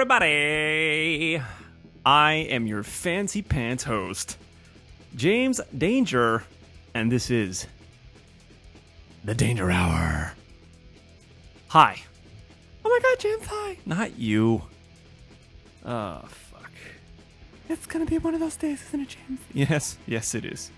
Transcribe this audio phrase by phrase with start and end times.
[0.00, 1.42] Everybody!
[2.06, 4.38] I am your fancy pants host,
[5.14, 6.42] James Danger,
[6.94, 7.66] and this is
[9.24, 10.32] the Danger Hour.
[11.68, 12.00] Hi.
[12.82, 13.76] Oh my god, James, hi.
[13.84, 14.62] Not you.
[15.84, 16.72] Oh, fuck.
[17.68, 19.40] It's gonna be one of those days, isn't it, James?
[19.52, 20.70] Yes, yes, it is.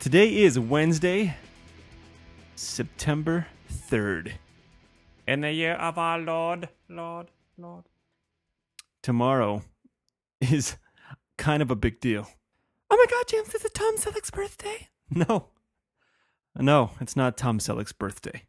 [0.00, 1.34] Today is Wednesday,
[2.56, 4.32] September 3rd.
[5.26, 7.84] In the year of our Lord, Lord, Lord.
[9.08, 9.62] Tomorrow
[10.38, 10.76] is
[11.38, 12.28] kind of a big deal.
[12.90, 14.88] Oh my god, James, is it Tom Selleck's birthday?
[15.08, 15.48] No.
[16.54, 18.42] No, it's not Tom Selleck's birthday.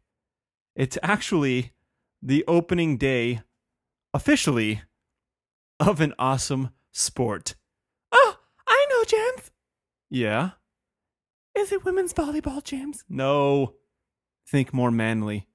[0.76, 1.72] It's actually
[2.20, 3.40] the opening day,
[4.12, 4.82] officially,
[5.80, 7.54] of an awesome sport.
[8.12, 8.36] Oh,
[8.68, 9.50] I know, James.
[10.10, 10.50] Yeah?
[11.56, 13.02] Is it women's volleyball, James?
[13.08, 13.76] No.
[14.46, 15.48] Think more manly.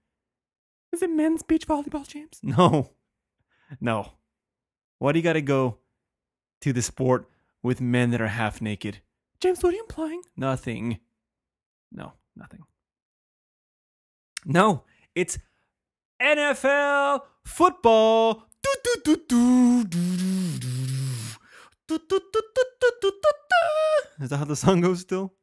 [0.91, 2.39] Is it men's beach volleyball, James?
[2.41, 2.89] No.
[3.79, 4.13] No.
[4.99, 5.77] Why do you gotta go
[6.61, 7.29] to the sport
[7.61, 9.01] with men that are half naked?
[9.39, 10.21] James, what are you implying?
[10.37, 10.99] Nothing.
[11.91, 12.61] No, nothing.
[14.45, 15.37] No, it's
[16.21, 18.45] NFL football.
[24.19, 25.33] Is that how the song goes still?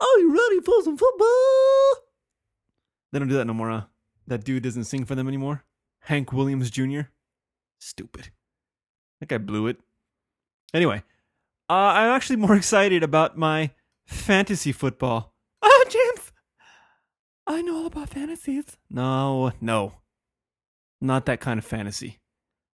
[0.00, 1.26] Are you ready for some football?
[3.12, 3.84] They don't do that no more, huh?
[4.26, 5.64] That dude doesn't sing for them anymore.
[6.00, 7.02] Hank Williams Jr.
[7.78, 8.30] Stupid.
[9.20, 9.78] That I blew it.
[10.74, 11.02] Anyway,
[11.70, 13.70] uh, I'm actually more excited about my
[14.04, 15.32] fantasy football.
[15.62, 16.32] Oh, James.
[17.46, 18.76] I know all about fantasies.
[18.90, 19.94] No, no.
[21.00, 22.18] Not that kind of fantasy.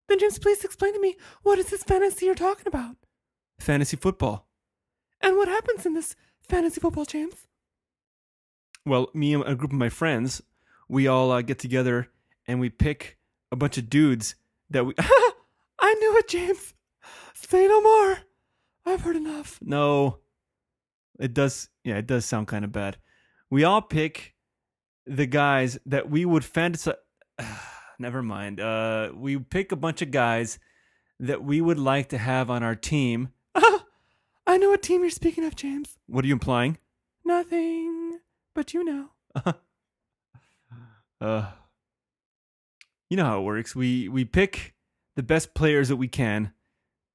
[0.08, 2.96] Then, James, please explain to me what is this fantasy you're talking about?
[3.58, 4.48] Fantasy football.
[5.20, 6.16] And what happens in this
[6.48, 7.46] fantasy football, James?
[8.86, 10.42] Well, me and a group of my friends,
[10.88, 12.08] we all uh, get together
[12.46, 13.18] and we pick
[13.52, 14.34] a bunch of dudes
[14.70, 14.94] that we.
[15.90, 16.74] I knew it, James.
[17.34, 18.18] Say no more.
[18.86, 19.58] I've heard enough.
[19.60, 20.18] no,
[21.18, 21.68] it does.
[21.82, 22.96] Yeah, it does sound kind of bad.
[23.50, 24.34] We all pick
[25.04, 26.94] the guys that we would fantasize.
[27.98, 28.60] Never mind.
[28.60, 30.60] Uh, we pick a bunch of guys
[31.18, 33.30] that we would like to have on our team.
[34.46, 35.98] I know what team you're speaking of, James.
[36.06, 36.78] What are you implying?
[37.24, 38.20] Nothing.
[38.54, 39.08] But you know.
[41.20, 41.50] Uh,
[43.10, 43.76] you know how it works.
[43.76, 44.72] We we pick
[45.16, 46.52] the best players that we can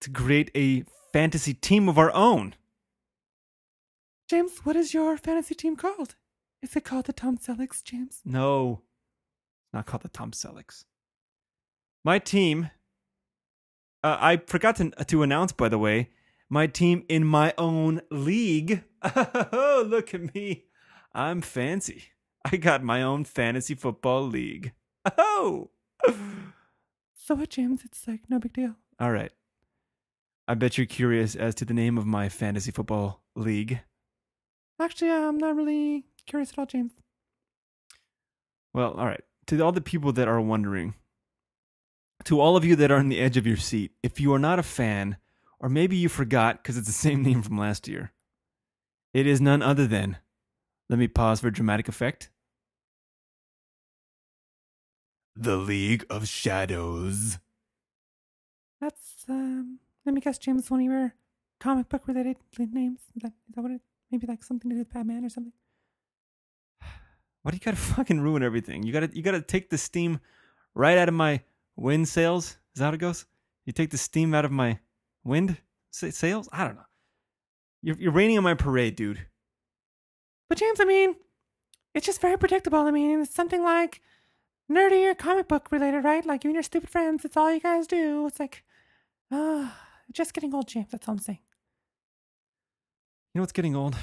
[0.01, 0.83] to create a
[1.13, 2.55] fantasy team of our own.
[4.29, 6.15] James, what is your fantasy team called?
[6.61, 8.21] Is it called the Tom Selleck's, James?
[8.25, 8.81] No,
[9.71, 10.85] not called the Tom Selleck's.
[12.03, 12.71] My team.
[14.03, 16.09] Uh, I forgot to to announce, by the way,
[16.49, 18.83] my team in my own league.
[19.15, 20.65] Oh, look at me!
[21.13, 22.05] I'm fancy.
[22.43, 24.73] I got my own fantasy football league.
[25.17, 25.69] Oh.
[27.25, 27.81] So what, James?
[27.83, 28.75] It's like no big deal.
[28.99, 29.31] All right.
[30.47, 33.79] I bet you're curious as to the name of my fantasy football league.
[34.79, 36.91] Actually, I'm not really curious at all, James.
[38.75, 39.23] Well, all right.
[39.47, 40.93] To all the people that are wondering,
[42.25, 44.39] to all of you that are on the edge of your seat, if you are
[44.39, 45.17] not a fan,
[45.59, 48.11] or maybe you forgot because it's the same name from last year,
[49.15, 50.17] it is none other than.
[50.91, 52.29] Let me pause for dramatic effect.
[55.35, 57.39] The League of Shadows.
[58.79, 59.79] That's um.
[60.05, 60.71] Let me guess, James.
[60.71, 61.13] One of your
[61.59, 63.01] comic book related names.
[63.15, 63.81] Is that is that what it?
[64.11, 65.51] Maybe like something to do with Batman or something.
[67.41, 68.83] Why do you gotta fucking ruin everything?
[68.83, 70.21] You gotta you gotta take the steam
[70.73, 71.41] right out of my
[71.75, 72.57] wind sails.
[72.73, 73.25] Is that how it goes?
[73.65, 74.79] You take the steam out of my
[75.25, 75.57] wind
[75.91, 76.47] sails?
[76.53, 76.85] I don't know.
[77.81, 79.25] You're you're raining on my parade, dude.
[80.47, 81.15] But James, I mean,
[81.93, 82.79] it's just very predictable.
[82.79, 84.01] I mean, it's something like
[84.71, 86.25] nerdy or comic book related, right?
[86.25, 87.25] Like you and your stupid friends.
[87.25, 88.27] It's all you guys do.
[88.27, 88.63] It's like,
[89.31, 89.77] ah,
[90.11, 90.87] just getting old, James.
[90.91, 91.39] That's all I'm saying.
[93.33, 93.95] You know what's getting old?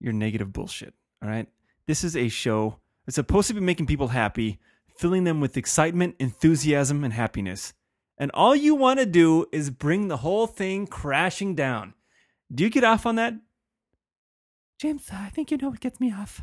[0.00, 0.94] Your negative bullshit.
[1.22, 1.48] All right.
[1.86, 4.60] This is a show that's supposed to be making people happy,
[4.96, 7.72] filling them with excitement, enthusiasm, and happiness.
[8.16, 11.94] And all you want to do is bring the whole thing crashing down.
[12.52, 13.34] Do you get off on that?
[14.78, 16.42] James, I think you know what gets me off.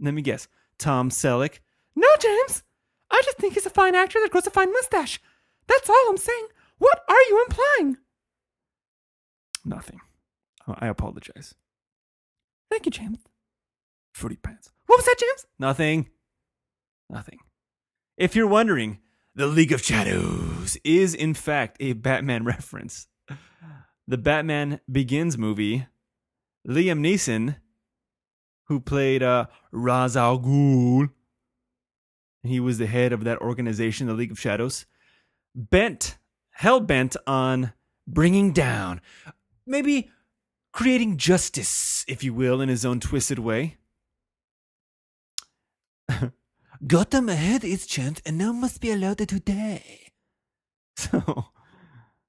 [0.00, 0.48] Let me guess.
[0.78, 1.58] Tom Selleck.
[1.96, 2.62] No, James.
[3.10, 5.20] I just think he's a fine actor that grows a fine mustache.
[5.66, 6.46] That's all I'm saying.
[6.78, 7.96] What are you implying?
[9.64, 10.00] Nothing.
[10.68, 11.54] Uh, I apologize.
[12.70, 13.18] Thank you, James.
[14.12, 14.70] Fruity pants.
[14.86, 15.46] What was that, James?
[15.58, 16.10] Nothing.
[17.08, 17.38] Nothing.
[18.16, 18.98] If you're wondering,
[19.34, 23.06] the League of Shadows is in fact a Batman reference.
[24.08, 25.86] The Batman Begins movie,
[26.66, 27.56] Liam Neeson,
[28.66, 31.10] who played uh, Ra's al Ghul,
[32.48, 34.86] he was the head of that organization, the League of Shadows,
[35.54, 36.18] bent,
[36.50, 37.72] hell bent on
[38.06, 39.00] bringing down,
[39.66, 40.10] maybe
[40.72, 43.78] creating justice, if you will, in his own twisted way.
[46.86, 50.00] Gotham ahead its chance, and now must be allowed to die.
[50.98, 51.44] So,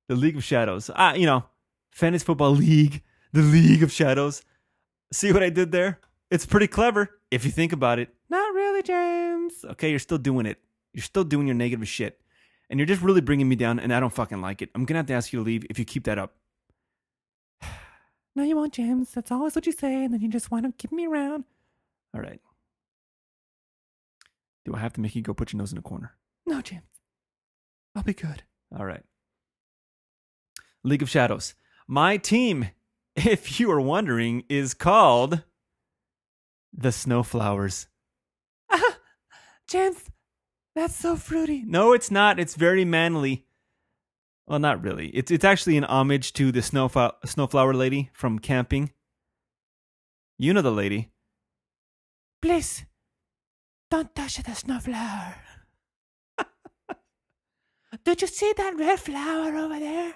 [0.09, 0.89] the League of Shadows.
[0.93, 1.45] Ah, you know,
[1.91, 4.43] Fantasy Football League, the League of Shadows.
[5.13, 6.01] See what I did there?
[6.29, 8.13] It's pretty clever if you think about it.
[8.29, 9.65] Not James.
[9.71, 10.59] Okay, you're still doing it.
[10.93, 12.21] You're still doing your negative shit.
[12.69, 14.69] And you're just really bringing me down, and I don't fucking like it.
[14.75, 16.35] I'm gonna have to ask you to leave if you keep that up.
[18.35, 19.11] No, you won't, James.
[19.13, 21.45] That's always what you say, and then you just wind up keeping me around.
[22.13, 22.39] All right.
[24.63, 26.13] Do I have to make you go put your nose in a corner?
[26.45, 26.83] No, James.
[27.95, 28.43] I'll be good.
[28.77, 29.03] All right.
[30.83, 31.55] League of Shadows.
[31.87, 32.67] My team,
[33.15, 35.43] if you are wondering, is called
[36.71, 37.87] the Snowflowers.
[39.67, 40.09] James,
[40.75, 41.63] that's so fruity.
[41.65, 42.39] No, it's not.
[42.39, 43.45] It's very manly.
[44.47, 45.07] Well, not really.
[45.09, 48.91] It's it's actually an homage to the snowflower snowflower lady from camping.
[50.37, 51.09] You know the lady.
[52.41, 52.85] Please,
[53.91, 55.35] don't touch the snowflower.
[58.05, 60.13] Did you see that red flower over there?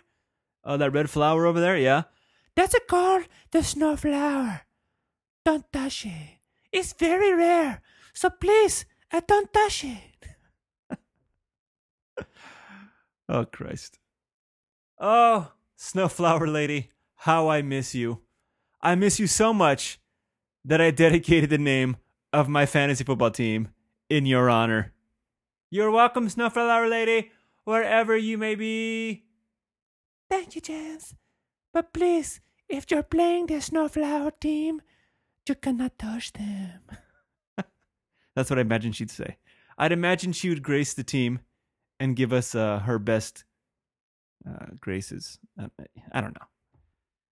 [0.63, 1.77] Oh, that red flower over there.
[1.77, 2.03] Yeah.
[2.55, 4.61] That's it called the snowflower.
[5.43, 6.39] Don't touch it.
[6.71, 7.81] It's very rare.
[8.13, 10.11] So please, uh, don't touch it.
[13.31, 13.97] Oh Christ.
[14.99, 18.19] Oh, snowflower lady, how I miss you.
[18.81, 20.01] I miss you so much
[20.65, 21.95] that I dedicated the name
[22.33, 23.69] of my fantasy football team
[24.09, 24.91] in your honor.
[25.69, 27.31] You're welcome, snowflower lady,
[27.63, 29.23] wherever you may be.
[30.29, 31.15] Thank you, James.
[31.73, 34.81] But please, if you're playing the snowflower team,
[35.47, 36.81] you cannot touch them.
[38.35, 39.37] That's what I imagine she'd say.
[39.77, 41.39] I'd imagine she would grace the team
[41.99, 43.43] and give us uh, her best
[44.47, 45.39] uh, graces.
[45.59, 45.67] I,
[46.11, 46.47] I don't know.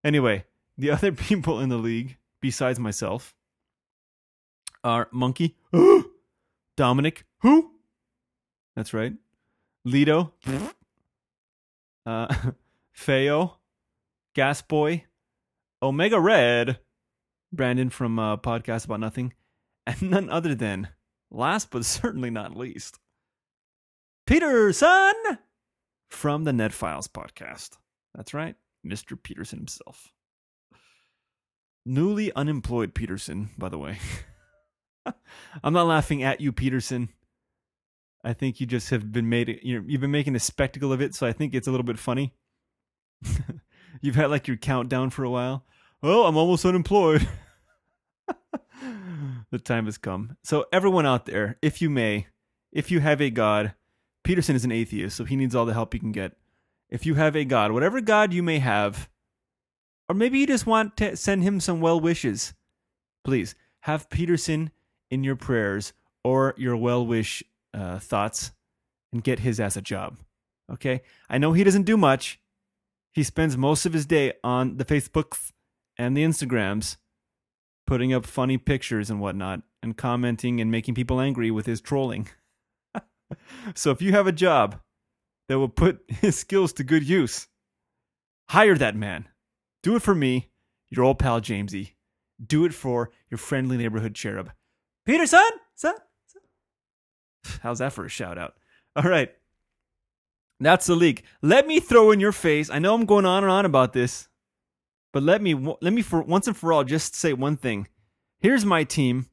[0.03, 0.45] Anyway,
[0.77, 3.35] the other people in the league, besides myself,
[4.83, 5.57] are Monkey,
[6.77, 7.71] Dominic, who?
[8.75, 9.13] That's right.
[9.85, 10.33] Lido,
[12.05, 12.33] uh,
[12.91, 13.57] Feo,
[14.35, 15.05] Gas Boy,
[15.81, 16.79] Omega Red,
[17.51, 19.33] Brandon from uh, Podcast About Nothing,
[19.89, 20.89] and none other than,
[21.31, 23.00] last but certainly not least,
[24.27, 25.13] Peterson
[26.09, 27.77] from the Net Files podcast.
[28.13, 28.56] That's right,
[28.86, 29.21] Mr.
[29.21, 30.13] Peterson himself.
[31.86, 33.97] Newly unemployed Peterson, by the way.
[35.63, 37.09] I'm not laughing at you, Peterson.
[38.24, 41.15] I think you just have been made you you've been making a spectacle of it,
[41.15, 42.35] so I think it's a little bit funny.
[44.01, 45.65] you've had like your countdown for a while.
[46.01, 47.27] Well, I'm almost unemployed.
[49.51, 50.37] the time has come.
[50.43, 52.27] So everyone out there, if you may,
[52.71, 53.73] if you have a god,
[54.23, 56.33] Peterson is an atheist, so he needs all the help he can get.
[56.89, 59.09] If you have a god, whatever god you may have,
[60.07, 62.53] or maybe you just want to send him some well wishes,
[63.23, 64.71] please have Peterson
[65.09, 68.51] in your prayers or your well wish uh, thoughts
[69.11, 70.18] and get his ass a job.
[70.71, 71.01] Okay?
[71.29, 72.39] I know he doesn't do much.
[73.11, 75.51] He spends most of his day on the Facebooks
[75.97, 76.97] and the Instagrams
[77.89, 82.29] putting up funny pictures and whatnot and commenting and making people angry with his trolling.
[83.73, 84.79] so if you have a job
[85.47, 87.47] that will put his skills to good use,
[88.47, 89.27] hire that man.
[89.81, 90.51] Do it for me,
[90.91, 91.93] your old pal Jamesy.
[92.45, 94.51] Do it for your friendly neighborhood cherub.
[95.07, 95.49] Peterson?
[95.73, 95.95] Son?
[97.63, 98.53] How's that for a shout out?
[98.95, 99.33] All right.
[100.59, 101.23] That's the leak.
[101.41, 102.69] Let me throw in your face.
[102.69, 104.29] I know I'm going on and on about this,
[105.11, 107.87] but let me let me for once and for all just say one thing.
[108.39, 109.28] Here's my team.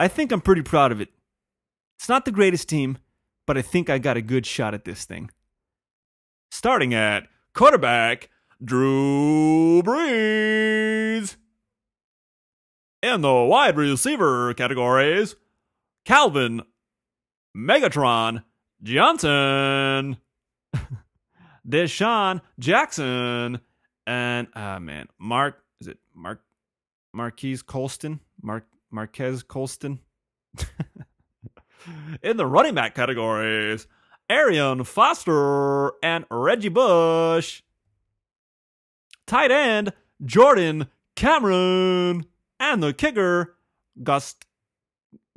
[0.00, 1.08] I think I'm pretty proud of it.
[1.98, 2.98] It's not the greatest team,
[3.46, 5.30] but I think I got a good shot at this thing.
[6.50, 8.30] Starting at quarterback,
[8.64, 11.36] Drew Brees.
[13.02, 15.36] In the wide receiver categories,
[16.04, 16.62] Calvin
[17.56, 18.44] Megatron
[18.82, 20.18] Johnson,
[21.68, 23.60] DeSean Jackson,
[24.08, 26.40] and ah man, Mark is it Mark
[27.12, 28.20] Marquise Colston?
[28.42, 30.00] Mark Marquez Colston?
[32.22, 33.86] In the running back categories,
[34.28, 37.62] Arian Foster and Reggie Bush.
[39.26, 39.92] Tight end,
[40.24, 42.24] Jordan Cameron.
[42.58, 43.56] And the kicker,
[44.02, 44.44] Gust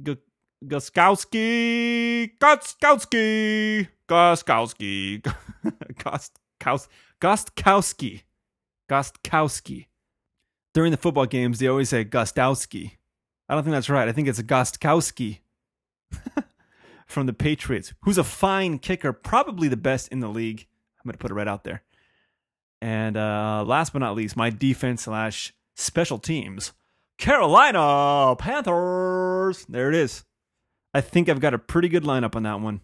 [0.02, 0.18] G-
[0.66, 5.34] Guskowski, Guskowski, Guskowski,
[6.04, 6.40] Gust
[7.22, 8.22] Gustkowski,
[8.92, 9.88] Gustkowski.
[10.74, 12.98] During the football games, they always say Gustowski.
[13.48, 14.08] I don't think that's right.
[14.08, 15.40] I think it's a Gustkowski.
[17.12, 20.66] from the Patriots, who's a fine kicker, probably the best in the league.
[20.98, 21.84] I'm going to put it right out there.
[22.82, 26.72] And uh, last but not least, my defense slash special teams,
[27.18, 29.66] Carolina Panthers.
[29.68, 30.24] There it is.
[30.94, 32.82] I think I've got a pretty good lineup on that one.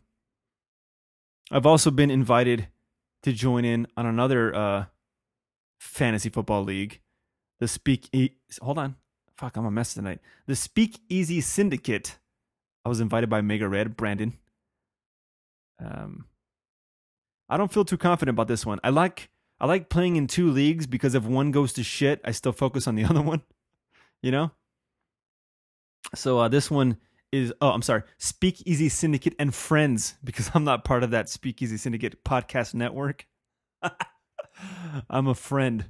[1.50, 2.68] I've also been invited
[3.24, 4.86] to join in on another uh,
[5.80, 7.00] fantasy football league,
[7.60, 8.10] the Speak.
[8.62, 8.96] Hold on,
[9.36, 10.20] fuck, I'm a mess tonight.
[10.46, 12.18] The Speak Easy Syndicate.
[12.86, 14.34] I was invited by Mega Red Brandon.
[15.84, 16.26] Um,
[17.50, 18.80] I don't feel too confident about this one.
[18.84, 19.30] I like
[19.60, 22.88] I like playing in two leagues because if one goes to shit, I still focus
[22.88, 23.42] on the other one.
[24.22, 24.52] You know.
[26.16, 26.98] So uh, this one
[27.32, 31.78] is oh I'm sorry, Speakeasy Syndicate and Friends because I'm not part of that Speakeasy
[31.78, 33.28] Syndicate podcast network.
[35.10, 35.90] I'm a friend.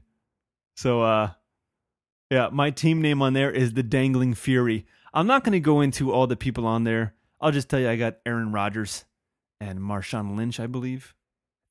[0.76, 1.32] So uh
[2.30, 4.86] yeah, my team name on there is the Dangling Fury.
[5.14, 7.14] I'm not going to go into all the people on there.
[7.40, 9.06] I'll just tell you I got Aaron Rodgers
[9.62, 11.16] and Marshawn Lynch, I believe.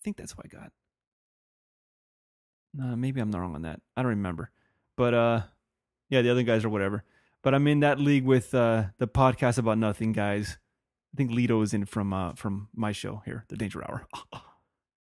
[0.00, 0.72] I think that's what I got.
[2.98, 3.80] Maybe I'm not wrong on that.
[3.96, 4.50] I don't remember.
[4.96, 5.42] But uh
[6.08, 7.04] yeah, the other guys are whatever.
[7.42, 10.58] But I'm in that league with uh the podcast about nothing guys.
[11.14, 14.06] I think Lido is in from uh from my show here, The Danger Hour.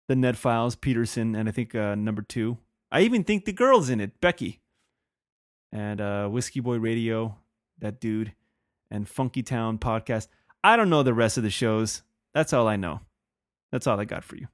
[0.07, 2.57] the Ned Files, Peterson, and I think uh number two.
[2.91, 4.61] I even think the girl's in it, Becky.
[5.71, 7.37] And uh Whiskey Boy Radio,
[7.79, 8.33] that dude,
[8.89, 10.27] and Funky Town podcast.
[10.63, 12.03] I don't know the rest of the shows.
[12.33, 13.01] That's all I know.
[13.71, 14.47] That's all I got for you.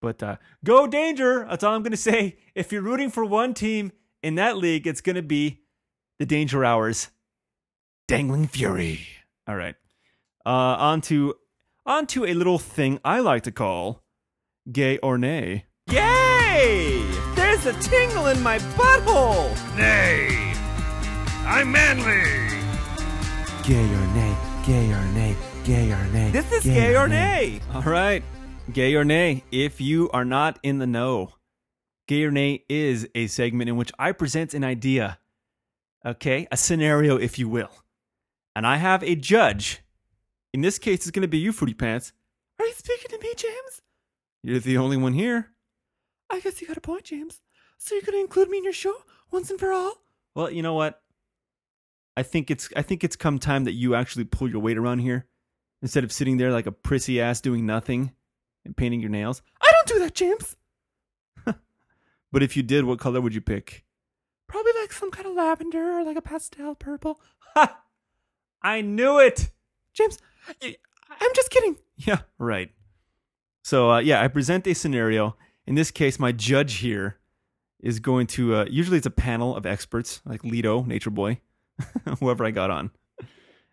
[0.00, 1.46] But uh, go danger.
[1.48, 2.36] That's all I'm going to say.
[2.54, 3.90] If you're rooting for one team
[4.22, 5.62] in that league, it's going to be
[6.18, 7.08] the Danger Hours,
[8.06, 9.00] Dangling Fury.
[9.46, 9.74] All right.
[10.46, 11.34] Uh, on to
[11.84, 14.04] on to a little thing I like to call
[14.70, 15.64] gay or nay.
[15.90, 17.04] Yay!
[17.34, 19.54] There's a tingle in my butthole.
[19.76, 20.52] Nay,
[21.46, 22.22] I'm manly.
[23.64, 26.30] Gay or nay, gay or nay, gay or nay.
[26.30, 27.60] This is gay, or nay.
[27.74, 28.22] All right.
[28.72, 31.30] Gay or nay, if you are not in the know,
[32.06, 35.18] gay or nay is a segment in which I present an idea,
[36.04, 37.70] okay, a scenario, if you will.
[38.54, 39.80] And I have a judge.
[40.52, 42.12] In this case, it's going to be you, Fruity Pants.
[42.58, 43.67] Are you speaking to me, James?
[44.48, 45.50] You're the only one here.
[46.30, 47.42] I guess you got a point, James.
[47.76, 48.94] So you're gonna include me in your show
[49.30, 49.92] once and for all?
[50.34, 51.02] Well, you know what?
[52.16, 55.00] I think it's I think it's come time that you actually pull your weight around
[55.00, 55.26] here
[55.82, 58.12] instead of sitting there like a prissy ass doing nothing
[58.64, 59.42] and painting your nails.
[59.60, 60.56] I don't do that, James.
[62.32, 63.84] But if you did, what color would you pick?
[64.46, 67.20] Probably like some kind of lavender or like a pastel purple.
[67.54, 67.82] Ha!
[68.62, 69.50] I knew it.
[69.92, 70.16] James,
[70.62, 71.76] I'm just kidding.
[71.98, 72.70] Yeah, right.
[73.68, 75.36] So uh, yeah, I present a scenario.
[75.66, 77.18] In this case, my judge here
[77.80, 78.54] is going to.
[78.54, 81.42] Uh, usually, it's a panel of experts like Lido, Nature Boy,
[82.18, 82.92] whoever I got on,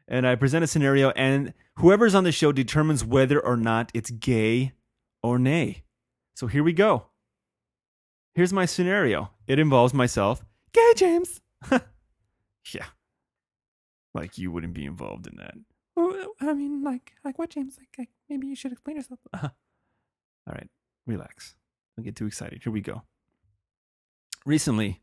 [0.05, 4.11] and I present a scenario, and whoever's on the show determines whether or not it's
[4.11, 4.73] gay
[5.23, 5.85] or nay.
[6.35, 7.05] So here we go.
[8.33, 9.29] Here's my scenario.
[9.47, 10.43] It involves myself.
[10.73, 11.39] Gay, James.
[12.73, 12.87] Yeah,
[14.15, 15.53] like you wouldn't be involved in that.
[16.41, 17.77] I mean, like, like what, James?
[17.77, 19.19] Like, like, maybe you should explain yourself.
[20.47, 20.69] All right,
[21.05, 21.55] relax.
[21.95, 22.61] Don't get too excited.
[22.63, 23.03] Here we go.
[24.45, 25.01] Recently,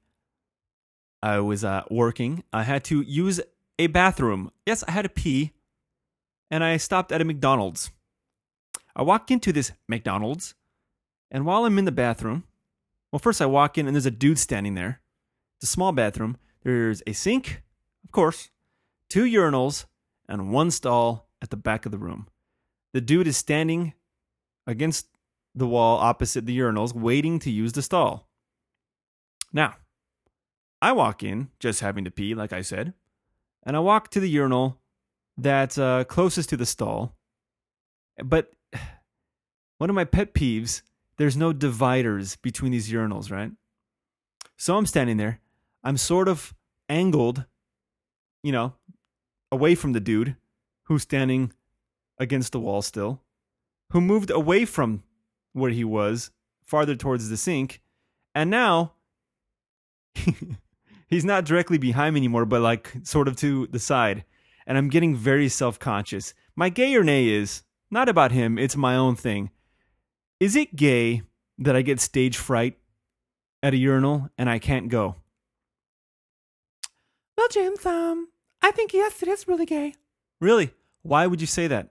[1.23, 2.45] I was uh, working.
[2.53, 3.41] I had to use
[3.79, 4.53] a bathroom.
[4.67, 5.53] Yes, I had to pee,
[6.51, 7.91] and I stopped at a McDonald's.
[8.95, 10.55] I walk into this McDonald's,
[11.31, 12.45] and while I'm in the bathroom,
[13.11, 15.01] well, first I walk in and there's a dude standing there.
[15.57, 16.37] It's a small bathroom.
[16.63, 17.63] There's a sink,
[18.05, 18.51] of course,
[19.09, 19.87] two urinals,
[20.29, 22.29] and one stall at the back of the room.
[22.93, 23.95] The dude is standing
[24.67, 25.09] against
[25.55, 28.29] the wall opposite the urinals, waiting to use the stall.
[29.53, 29.77] Now,
[30.81, 32.95] I walk in, just having to pee, like I said,
[33.63, 34.79] and I walk to the urinal
[35.37, 37.17] that's uh, closest to the stall.
[38.23, 38.53] But
[39.79, 40.83] one of my pet peeves
[41.19, 43.53] there's no dividers between these urinals, right?
[44.57, 45.41] So I'm standing there.
[45.85, 46.55] I'm sort of
[46.89, 47.45] angled,
[48.43, 48.75] you know,
[49.51, 50.37] away from the dude
[50.85, 51.53] who's standing
[52.19, 53.21] against the wall still,
[53.91, 55.03] who moved away from
[55.53, 56.31] where he was,
[56.65, 57.83] farther towards the sink,
[58.35, 58.95] and now
[61.09, 64.25] he's not directly behind me anymore, but like sort of to the side.
[64.67, 66.35] And I'm getting very self conscious.
[66.55, 69.51] My gay or nay is not about him, it's my own thing.
[70.41, 71.23] Is it gay
[71.59, 72.79] that I get stage fright
[73.63, 75.17] at a urinal and I can't go?
[77.37, 78.29] Well, James, um,
[78.61, 79.95] I think yes, it is really gay.
[80.41, 80.73] Really?
[81.03, 81.91] Why would you say that?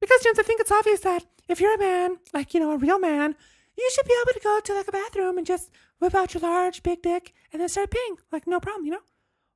[0.00, 2.78] Because, James, I think it's obvious that if you're a man, like, you know, a
[2.78, 3.34] real man,
[3.76, 6.40] you should be able to go to, like, a bathroom and just whip out your
[6.40, 8.16] large, big dick and then start peeing.
[8.32, 9.02] Like, no problem, you know?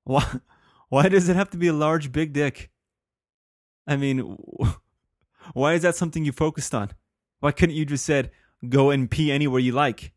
[0.05, 0.41] Why,
[0.89, 2.71] why does it have to be a large, big dick?
[3.87, 4.37] I mean,
[5.53, 6.91] Why is that something you focused on?
[7.41, 8.31] Why couldn't you just said
[8.69, 10.13] go and pee anywhere you like?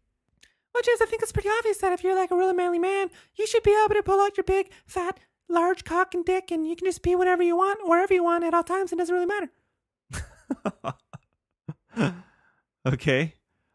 [0.74, 3.10] Well, James, I think it's pretty obvious that if you're like a really manly man,
[3.36, 5.20] you should be able to pull out your big, fat,
[5.50, 8.44] large cock and dick, and you can just pee whenever you want, wherever you want,
[8.44, 8.94] at all times.
[8.94, 9.50] It doesn't really matter.
[12.86, 13.34] okay.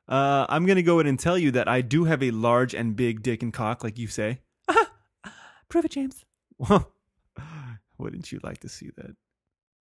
[0.09, 2.97] Uh, I'm gonna go in and tell you that I do have a large and
[2.97, 4.41] big dick and cock, like you say.
[5.69, 6.25] Prove it, James.
[6.59, 6.93] Well,
[7.99, 9.17] wouldn't you like to see that?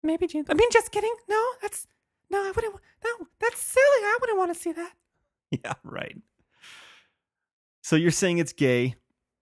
[0.02, 0.46] Maybe, James.
[0.48, 1.14] I mean, just kidding.
[1.28, 1.86] No, that's
[2.30, 2.38] no.
[2.38, 2.74] I wouldn't.
[3.04, 3.84] No, that's silly.
[3.84, 4.92] I wouldn't want to see that.
[5.50, 6.16] Yeah, right.
[7.82, 8.94] So you're saying it's gay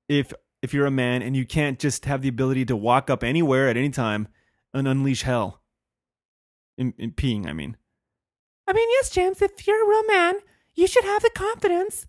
[0.09, 0.33] if
[0.63, 3.69] if you're a man and you can't just have the ability to walk up anywhere
[3.69, 4.29] at any time
[4.73, 5.61] and unleash hell.
[6.79, 7.77] In, in peeing, I mean.
[8.67, 9.43] I mean, yes, James.
[9.43, 10.37] If you're a real man,
[10.75, 12.07] you should have the confidence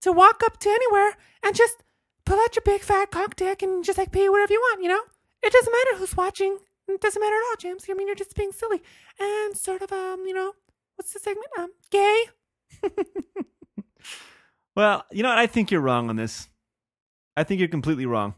[0.00, 1.82] to walk up to anywhere and just
[2.24, 4.82] pull out your big fat cock dick and just like pee wherever you want.
[4.82, 5.02] You know,
[5.42, 6.58] it doesn't matter who's watching.
[6.88, 7.84] It doesn't matter at all, James.
[7.90, 8.82] I mean, you're just being silly
[9.18, 10.52] and sort of um, you know,
[10.96, 11.48] what's the segment?
[11.58, 12.24] Um, gay.
[14.76, 15.38] Well, you know what?
[15.38, 16.48] I think you're wrong on this.
[17.36, 18.34] I think you're completely wrong.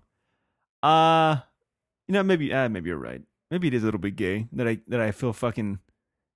[0.82, 1.36] Uh
[2.06, 3.22] you know, maybe uh, maybe you're right.
[3.50, 5.78] Maybe it is a little bit gay that I that I feel fucking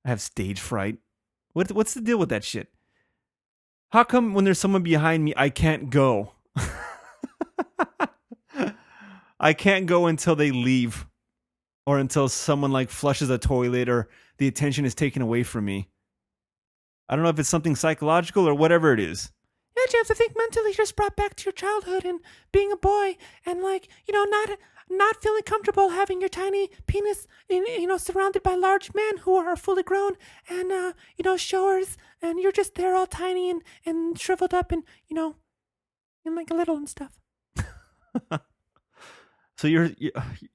[0.05, 0.99] I have stage fright.
[1.53, 2.73] What what's the deal with that shit?
[3.91, 6.35] How come when there's someone behind me I can't go?
[9.41, 11.07] I can't go until they leave
[11.87, 15.89] or until someone like flushes a toilet or the attention is taken away from me.
[17.09, 19.33] I don't know if it's something psychological or whatever it is.
[19.77, 22.21] Yeah, you have to think mentally just brought back to your childhood and
[22.53, 24.59] being a boy and like, you know, not
[24.91, 29.37] not feeling comfortable having your tiny penis in, you know, surrounded by large men who
[29.37, 30.13] are fully grown
[30.49, 34.73] and uh, you know, showers and you're just there all tiny and, and shriveled up
[34.73, 35.37] and, you know,
[36.25, 37.19] and like a little and stuff.
[39.61, 39.91] So you're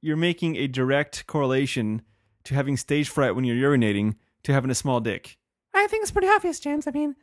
[0.01, 2.01] you're making a direct correlation
[2.43, 5.37] to having stage fright when you're urinating to having a small dick.
[5.75, 6.87] I think it's pretty obvious, James.
[6.87, 7.15] I mean,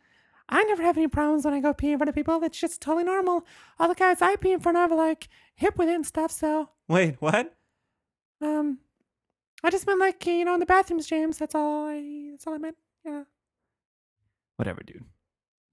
[0.49, 2.41] I never have any problems when I go pee in front of people.
[2.45, 3.45] It's just totally normal.
[3.81, 6.31] All the guys I pee in front of are like hip with it and stuff,
[6.31, 7.55] so Wait, what?
[8.43, 8.79] um
[9.65, 11.39] I just meant like you know in the bathrooms, James.
[11.39, 12.77] That's all I that's all I meant.
[13.03, 13.23] Yeah.
[14.57, 15.07] Whatever, dude.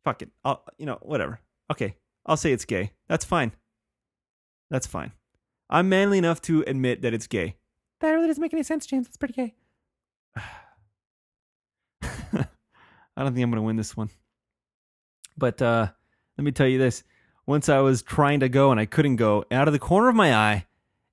[0.05, 0.29] Fuck it.
[0.45, 1.41] I'll you know whatever.
[1.69, 2.91] Okay, I'll say it's gay.
[3.09, 3.51] That's fine.
[4.71, 5.11] That's fine.
[5.69, 7.57] I'm manly enough to admit that it's gay.
[7.99, 9.05] That really doesn't make any sense, James.
[9.07, 9.55] It's pretty gay.
[10.37, 10.43] I
[13.17, 14.09] don't think I'm going to win this one.
[15.37, 15.87] But uh,
[16.37, 17.03] let me tell you this.
[17.45, 20.15] Once I was trying to go and I couldn't go, out of the corner of
[20.15, 20.65] my eye,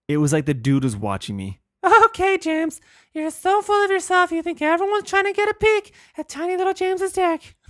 [0.09, 1.61] it was like the dude was watching me.
[2.07, 2.81] Okay, James.
[3.12, 6.57] You're so full of yourself you think everyone's trying to get a peek at tiny
[6.57, 7.57] little James's dick.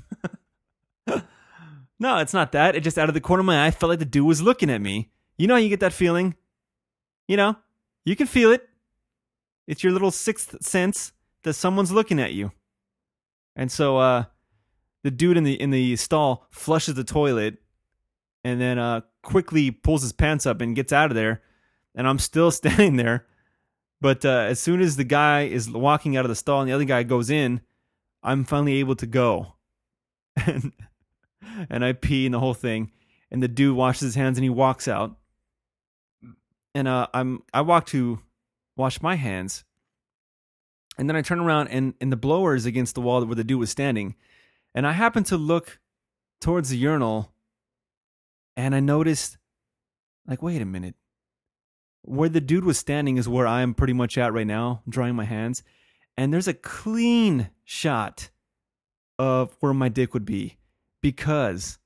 [1.99, 2.77] No, it's not that.
[2.77, 4.71] It just out of the corner of my eye felt like the dude was looking
[4.71, 5.11] at me.
[5.39, 6.35] You know how you get that feeling?
[7.27, 7.57] You know,
[8.05, 8.69] you can feel it.
[9.67, 12.53] It's your little sixth sense that someone's looking at you.
[13.55, 14.25] And so uh
[15.03, 17.57] the dude in the in the stall flushes the toilet
[18.45, 21.43] and then uh quickly pulls his pants up and gets out of there.
[21.97, 23.27] And I'm still standing there.
[24.01, 26.75] But uh, as soon as the guy is walking out of the stall and the
[26.75, 27.63] other guy goes in,
[28.23, 29.55] I'm finally able to go.
[30.37, 30.73] And
[31.71, 32.93] and I pee and the whole thing.
[33.31, 35.17] And the dude washes his hands and he walks out.
[36.75, 38.21] And uh, I'm I walk to
[38.77, 39.65] wash my hands.
[40.99, 43.45] And then I turn around and, and the blower is against the wall where the
[43.45, 44.15] dude was standing.
[44.75, 45.79] And I happen to look
[46.41, 47.33] towards the urinal
[48.57, 49.37] and I noticed
[50.27, 50.95] like, wait a minute.
[52.07, 55.17] Where the dude was standing is where I am pretty much at right now, drying
[55.17, 55.63] my hands.
[56.17, 58.31] And there's a clean shot
[59.19, 60.57] of where my dick would be
[61.01, 61.79] because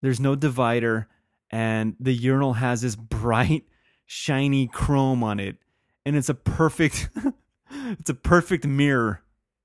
[0.00, 1.08] there's no divider
[1.50, 3.64] and the urinal has this bright
[4.06, 5.56] shiny chrome on it
[6.04, 7.08] and it's a perfect
[7.70, 9.22] it's a perfect mirror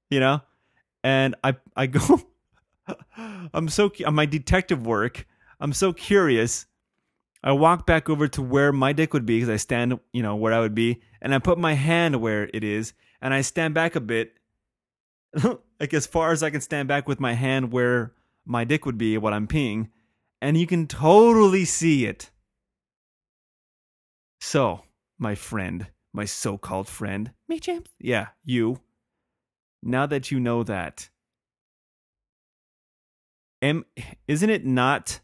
[0.09, 0.41] you know
[1.03, 2.21] and i i go
[3.53, 5.25] i'm so my detective work
[5.59, 6.65] i'm so curious
[7.43, 10.35] i walk back over to where my dick would be because i stand you know
[10.35, 13.73] where i would be and i put my hand where it is and i stand
[13.73, 14.33] back a bit
[15.79, 18.13] like as far as i can stand back with my hand where
[18.47, 19.89] my dick would be what I'm peeing,
[20.41, 22.31] and you can totally see it.
[24.39, 24.83] So,
[25.19, 27.89] my friend, my so called friend, Me, James?
[27.99, 28.79] yeah, you,
[29.83, 31.09] now that you know that,
[33.61, 33.85] am,
[34.27, 35.19] isn't it not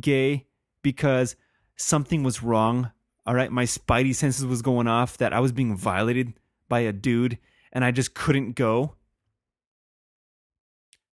[0.00, 0.46] gay
[0.82, 1.36] because
[1.76, 2.92] something was wrong?
[3.26, 6.34] All right, my spidey senses was going off that I was being violated
[6.68, 7.38] by a dude
[7.72, 8.94] and I just couldn't go.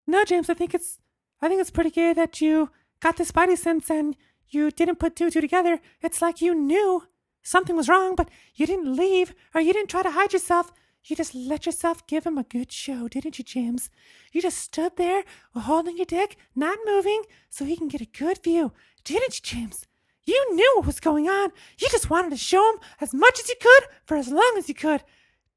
[0.07, 0.99] No, James, I think it's
[1.41, 4.17] I think it's pretty gay that you got the spidey sense and
[4.49, 5.81] you didn't put two two together.
[6.03, 7.05] It's like you knew
[7.43, 10.73] something was wrong, but you didn't leave or you didn't try to hide yourself.
[11.05, 13.91] You just let yourself give him a good show, didn't you, James?
[14.33, 18.43] You just stood there holding your dick, not moving, so he can get a good
[18.43, 18.73] view,
[19.05, 19.87] didn't you, James?
[20.25, 21.51] You knew what was going on.
[21.79, 24.69] You just wanted to show him as much as you could for as long as
[24.69, 25.03] you could.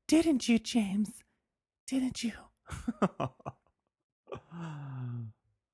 [0.08, 1.24] Didn't you, James?
[1.88, 2.34] Didn't you?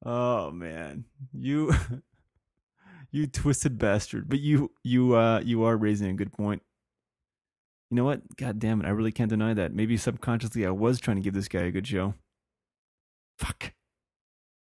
[0.06, 1.74] oh man, you
[3.12, 4.30] you twisted bastard.
[4.30, 6.62] But you you uh you are raising a good point.
[7.94, 8.38] You know what?
[8.38, 9.72] God damn it, I really can't deny that.
[9.72, 12.16] Maybe subconsciously I was trying to give this guy a good show.
[13.38, 13.72] Fuck.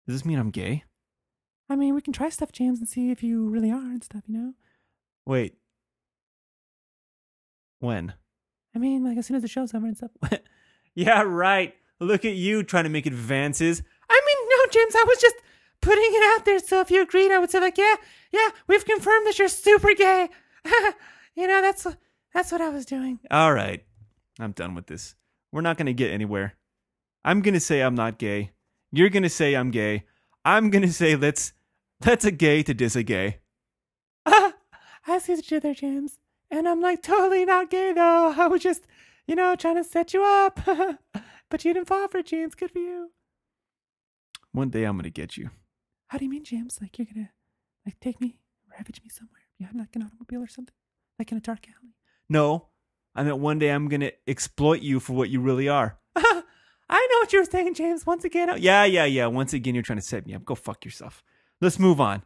[0.07, 0.85] Does this mean I'm gay?
[1.69, 4.23] I mean, we can try stuff, James, and see if you really are and stuff,
[4.25, 4.53] you know?
[5.23, 5.53] Wait.
[7.77, 8.15] When?
[8.75, 10.09] I mean, like as soon as the show's over and stuff.
[10.95, 11.75] yeah, right.
[11.99, 13.83] Look at you trying to make advances.
[14.09, 15.35] I mean, no, James, I was just
[15.79, 16.57] putting it out there.
[16.57, 17.97] So if you agreed, I would say like, yeah,
[18.31, 20.29] yeah, we've confirmed that you're super gay.
[21.35, 21.85] you know, that's
[22.33, 23.19] that's what I was doing.
[23.29, 23.83] All right.
[24.39, 25.15] I'm done with this.
[25.51, 26.55] We're not going to get anywhere.
[27.23, 28.51] I'm going to say I'm not gay.
[28.91, 30.05] You're going to say I'm gay.
[30.43, 31.53] I'm going to say let's
[32.05, 33.39] let's a gay to dis a gay.
[34.25, 36.17] I see what you did there, James.
[36.49, 38.33] And I'm like totally not gay though.
[38.37, 38.87] I was just,
[39.27, 40.59] you know, trying to set you up.
[41.49, 42.55] but you didn't fall for it, James.
[42.55, 43.11] Good for you.
[44.51, 45.51] One day I'm going to get you.
[46.07, 46.79] How do you mean, James?
[46.81, 47.29] Like you're gonna
[47.85, 48.37] like take me,
[48.69, 49.43] ravage me somewhere?
[49.57, 50.75] You had like an automobile or something?
[51.17, 51.95] Like in a dark alley?
[52.31, 52.67] No.
[53.13, 55.97] I meant one day I'm going to exploit you for what you really are.
[56.15, 58.05] I know what you were saying, James.
[58.05, 59.25] Once again, I- Yeah, yeah, yeah.
[59.27, 60.45] Once again, you're trying to set me up.
[60.45, 61.23] Go fuck yourself.
[61.59, 62.23] Let's move on.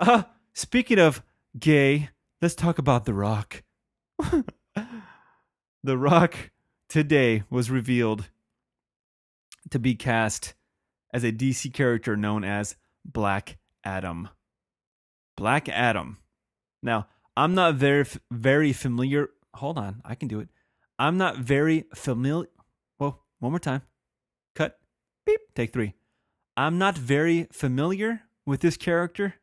[0.00, 0.22] Uh,
[0.54, 1.22] speaking of
[1.58, 2.08] gay,
[2.40, 3.62] let's talk about The Rock.
[5.84, 6.50] the Rock
[6.88, 8.30] today was revealed
[9.70, 10.54] to be cast
[11.12, 14.30] as a DC character known as Black Adam.
[15.36, 16.16] Black Adam.
[16.82, 19.28] Now, I'm not very very familiar.
[19.54, 20.48] Hold on, I can do it.
[20.98, 22.48] I'm not very familiar.
[22.98, 23.82] Well, one more time.
[24.54, 24.78] Cut.
[25.26, 25.40] Beep.
[25.54, 25.94] Take three.
[26.56, 29.34] I'm not very familiar with this character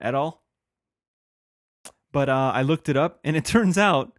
[0.00, 0.42] at all.
[2.12, 4.18] But uh, I looked it up, and it turns out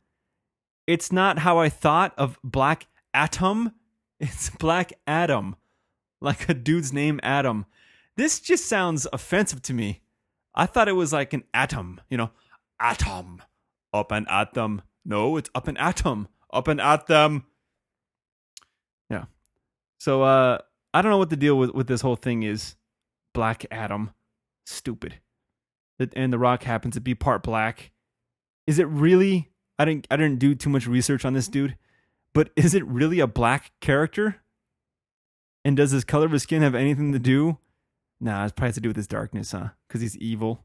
[0.87, 3.71] it's not how I thought of Black Atom.
[4.17, 5.57] It's Black Adam,
[6.21, 7.65] like a dude's name Adam.
[8.15, 10.03] This just sounds offensive to me.
[10.55, 12.31] I thought it was like an atom, you know,
[12.79, 13.41] atom,
[13.93, 14.81] up an atom.
[15.05, 17.45] No, it's up an atom, up an atom.
[19.09, 19.25] Yeah.
[19.99, 20.59] So uh
[20.93, 22.75] I don't know what the deal with, with this whole thing is.
[23.33, 24.11] Black Adam.
[24.65, 25.19] Stupid.
[26.15, 27.91] And The Rock happens to be part black.
[28.65, 31.77] Is it really I didn't I didn't do too much research on this dude,
[32.33, 34.37] but is it really a black character?
[35.63, 37.57] And does his color of his skin have anything to do?
[38.21, 39.69] Nah, it's probably has to do with his darkness, huh?
[39.87, 40.63] Because he's evil.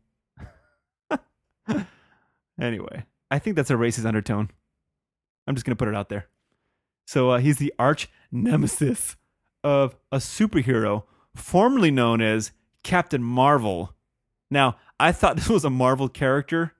[2.60, 4.50] anyway, I think that's a racist undertone.
[5.46, 6.26] I'm just gonna put it out there.
[7.06, 9.16] So uh, he's the arch nemesis
[9.64, 13.94] of a superhero formerly known as Captain Marvel.
[14.50, 16.74] Now, I thought this was a Marvel character,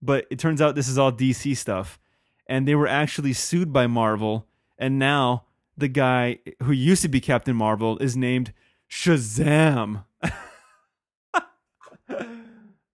[0.00, 1.98] but it turns out this is all DC stuff.
[2.46, 4.46] And they were actually sued by Marvel,
[4.78, 5.44] and now
[5.76, 8.54] the guy who used to be Captain Marvel is named
[8.90, 10.04] Shazam.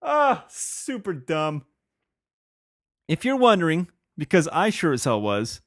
[0.03, 1.65] ah, super dumb.
[3.07, 5.61] If you're wondering, because I sure as hell was,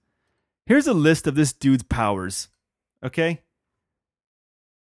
[0.66, 2.50] here's a list of this dude's powers.
[3.04, 3.42] Okay?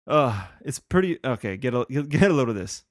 [0.06, 2.84] Ugh, it's pretty okay, get a get a load of this.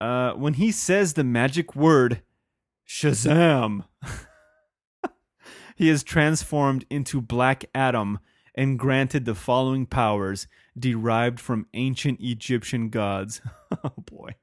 [0.00, 2.22] Uh when he says the magic word
[2.86, 3.84] Shazam,
[5.76, 8.18] he is transformed into Black Adam
[8.54, 13.42] and granted the following powers derived from ancient Egyptian gods.
[13.84, 14.34] oh boy.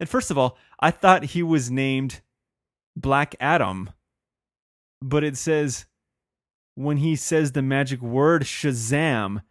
[0.00, 2.20] And first of all, I thought he was named
[3.00, 3.90] Black Adam,
[5.00, 5.86] but it says
[6.74, 9.42] when he says the magic word Shazam,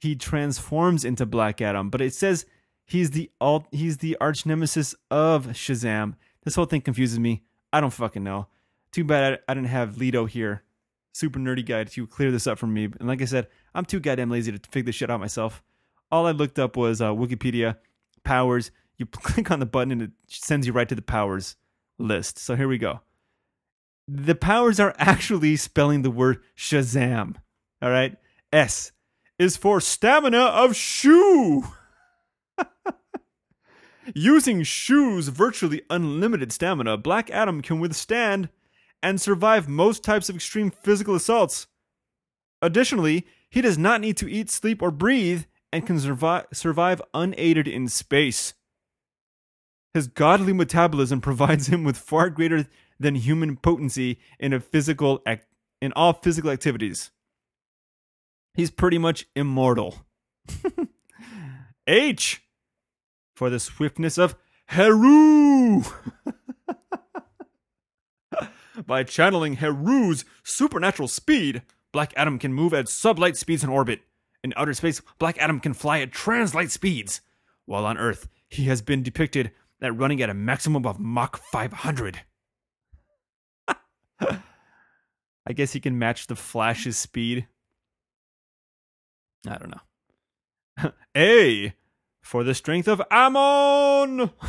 [0.00, 1.90] he transforms into Black Adam.
[1.90, 2.46] But it says
[2.84, 6.14] he's the alt, he's the arch nemesis of Shazam.
[6.42, 7.42] This whole thing confuses me.
[7.72, 8.48] I don't fucking know.
[8.92, 10.64] Too bad I, I didn't have Lido here,
[11.12, 12.84] super nerdy guy, to clear this up for me.
[12.84, 15.62] And like I said, I'm too goddamn lazy to figure this shit out myself.
[16.10, 17.76] All I looked up was uh, Wikipedia
[18.24, 18.72] powers.
[18.96, 21.54] You click on the button and it sends you right to the powers
[22.00, 22.38] list.
[22.38, 23.00] So here we go.
[24.08, 27.36] The powers are actually spelling the word Shazam.
[27.80, 28.16] All right.
[28.52, 28.92] S
[29.38, 31.64] is for stamina of Shu.
[34.14, 38.48] Using Shu's virtually unlimited stamina, Black Adam can withstand
[39.02, 41.68] and survive most types of extreme physical assaults.
[42.60, 47.66] Additionally, he does not need to eat, sleep, or breathe and can survive, survive unaided
[47.66, 48.54] in space.
[49.92, 52.66] His godly metabolism provides him with far greater
[52.98, 55.42] than human potency in a physical ac-
[55.80, 57.10] in all physical activities.
[58.54, 60.06] He's pretty much immortal.
[61.86, 62.42] H
[63.34, 65.82] for the swiftness of Heru.
[68.86, 74.02] By channeling Heru's supernatural speed, Black Adam can move at sublight speeds in orbit.
[74.42, 77.20] In outer space, Black Adam can fly at translight speeds.
[77.66, 82.20] While on Earth, he has been depicted at running at a maximum of Mach 500.
[84.20, 87.46] I guess he can match the Flash's speed.
[89.48, 90.92] I don't know.
[91.16, 91.74] A
[92.20, 94.30] for the strength of Amon.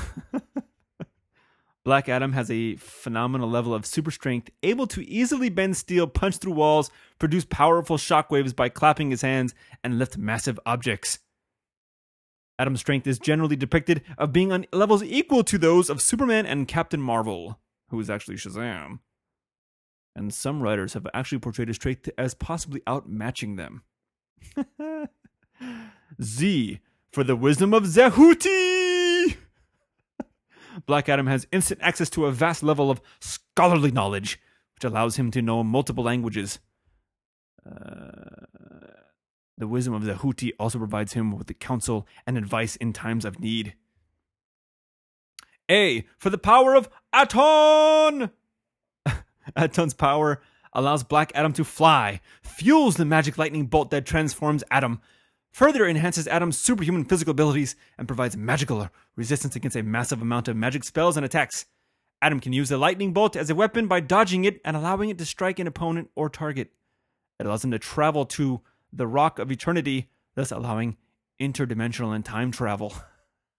[1.83, 6.37] Black Adam has a phenomenal level of super strength, able to easily bend steel, punch
[6.37, 11.17] through walls, produce powerful shockwaves by clapping his hands, and lift massive objects.
[12.61, 16.67] Adam's strength is generally depicted of being on levels equal to those of Superman and
[16.67, 18.99] Captain Marvel, who is actually Shazam.
[20.15, 23.81] And some writers have actually portrayed his strength as possibly outmatching them.
[26.21, 26.79] Z
[27.11, 29.37] for the wisdom of Zehuti.
[30.85, 34.39] Black Adam has instant access to a vast level of scholarly knowledge,
[34.75, 36.59] which allows him to know multiple languages.
[37.65, 39.00] Uh,
[39.61, 43.39] the wisdom of Zehuti also provides him with the counsel and advice in times of
[43.39, 43.75] need.
[45.69, 48.31] A for the power of Aton.
[49.55, 50.41] Aton's power
[50.73, 54.99] allows Black Adam to fly, fuels the magic lightning bolt that transforms Adam,
[55.51, 60.55] further enhances Adam's superhuman physical abilities, and provides magical resistance against a massive amount of
[60.55, 61.67] magic spells and attacks.
[62.19, 65.19] Adam can use the lightning bolt as a weapon by dodging it and allowing it
[65.19, 66.71] to strike an opponent or target.
[67.39, 70.97] It allows him to travel to the Rock of Eternity, thus allowing
[71.39, 72.93] interdimensional and time travel.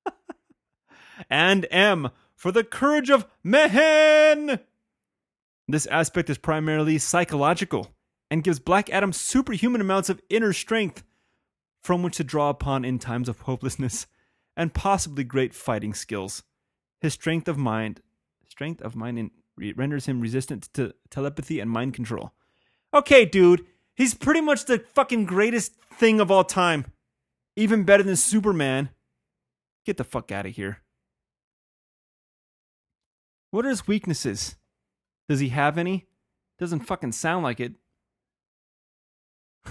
[1.30, 4.60] and M for the courage of Mehen.
[5.68, 7.94] This aspect is primarily psychological
[8.30, 11.02] and gives Black Adam superhuman amounts of inner strength
[11.82, 14.06] from which to draw upon in times of hopelessness
[14.56, 16.42] and possibly great fighting skills.
[17.00, 18.00] His strength of mind,
[18.48, 19.30] strength of mind in,
[19.76, 22.32] renders him resistant to telepathy and mind control.
[22.94, 26.86] Okay, dude, he's pretty much the fucking greatest thing of all time.
[27.56, 28.90] Even better than Superman.
[29.84, 30.78] Get the fuck out of here.
[33.50, 34.56] What are his weaknesses?
[35.28, 36.06] Does he have any?
[36.58, 37.74] Doesn't fucking sound like it.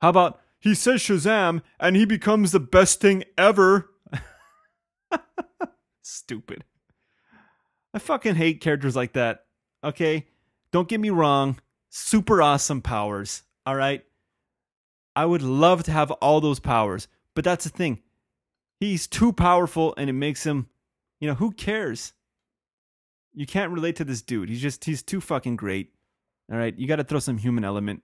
[0.00, 3.90] How about he says Shazam and he becomes the best thing ever?
[6.02, 6.64] Stupid.
[7.94, 9.46] I fucking hate characters like that.
[9.82, 10.26] Okay?
[10.72, 11.58] Don't get me wrong.
[11.88, 13.42] Super awesome powers.
[13.66, 14.04] All right?
[15.16, 18.00] I would love to have all those powers, but that's the thing.
[18.80, 20.68] He's too powerful and it makes him,
[21.20, 22.12] you know, who cares?
[23.34, 24.48] You can't relate to this dude.
[24.48, 25.92] He's just he's too fucking great.
[26.50, 28.02] All right, you got to throw some human element.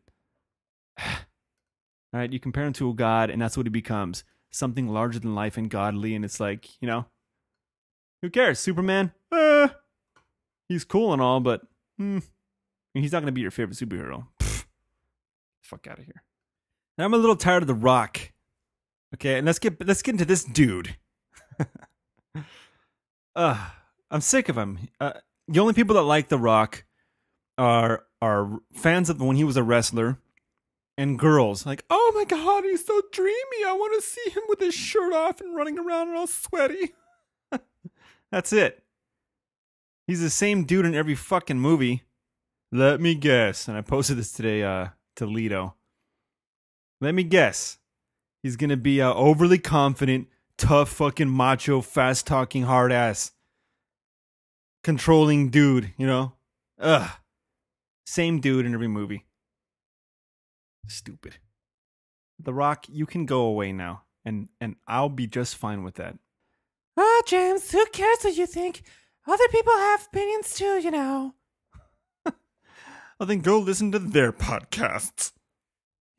[0.99, 5.19] All right, you compare him to a god, and that's what he becomes something larger
[5.19, 6.15] than life and godly.
[6.15, 7.07] And it's like, you know,
[8.21, 8.59] who cares?
[8.59, 9.69] Superman, eh,
[10.69, 11.63] he's cool and all, but
[11.99, 12.19] hmm,
[12.95, 14.27] he's not gonna be your favorite superhero.
[15.73, 16.23] Fuck out of here.
[16.99, 18.31] I'm a little tired of the Rock.
[19.15, 20.97] Okay, and let's get let's get into this dude.
[23.35, 23.71] uh,
[24.11, 24.91] I'm sick of him.
[25.01, 25.15] Uh,
[25.49, 26.85] the only people that like The Rock
[27.57, 30.19] are are fans of when he was a wrestler
[30.99, 31.65] and girls.
[31.65, 33.65] Like, oh my god, he's so dreamy.
[33.67, 36.93] I want to see him with his shirt off and running around and all sweaty.
[38.31, 38.85] That's it.
[40.07, 42.03] He's the same dude in every fucking movie.
[42.71, 43.69] Let me guess.
[43.69, 45.75] And I posted this today uh to Lido.
[47.01, 47.79] Let me guess.
[48.43, 53.33] He's gonna be a overly confident, tough, fucking macho, fast talking, hard ass,
[54.83, 55.93] controlling dude.
[55.97, 56.33] You know,
[56.81, 57.11] ugh.
[58.07, 59.27] Same dude in every movie.
[60.89, 61.37] Stupid.
[62.39, 66.19] The Rock, you can go away now, and and I'll be just fine with that.
[66.97, 68.83] Oh, James, who cares what you think?
[69.27, 71.35] Other people have opinions too, you know.
[73.23, 75.31] I think go listen to their podcasts.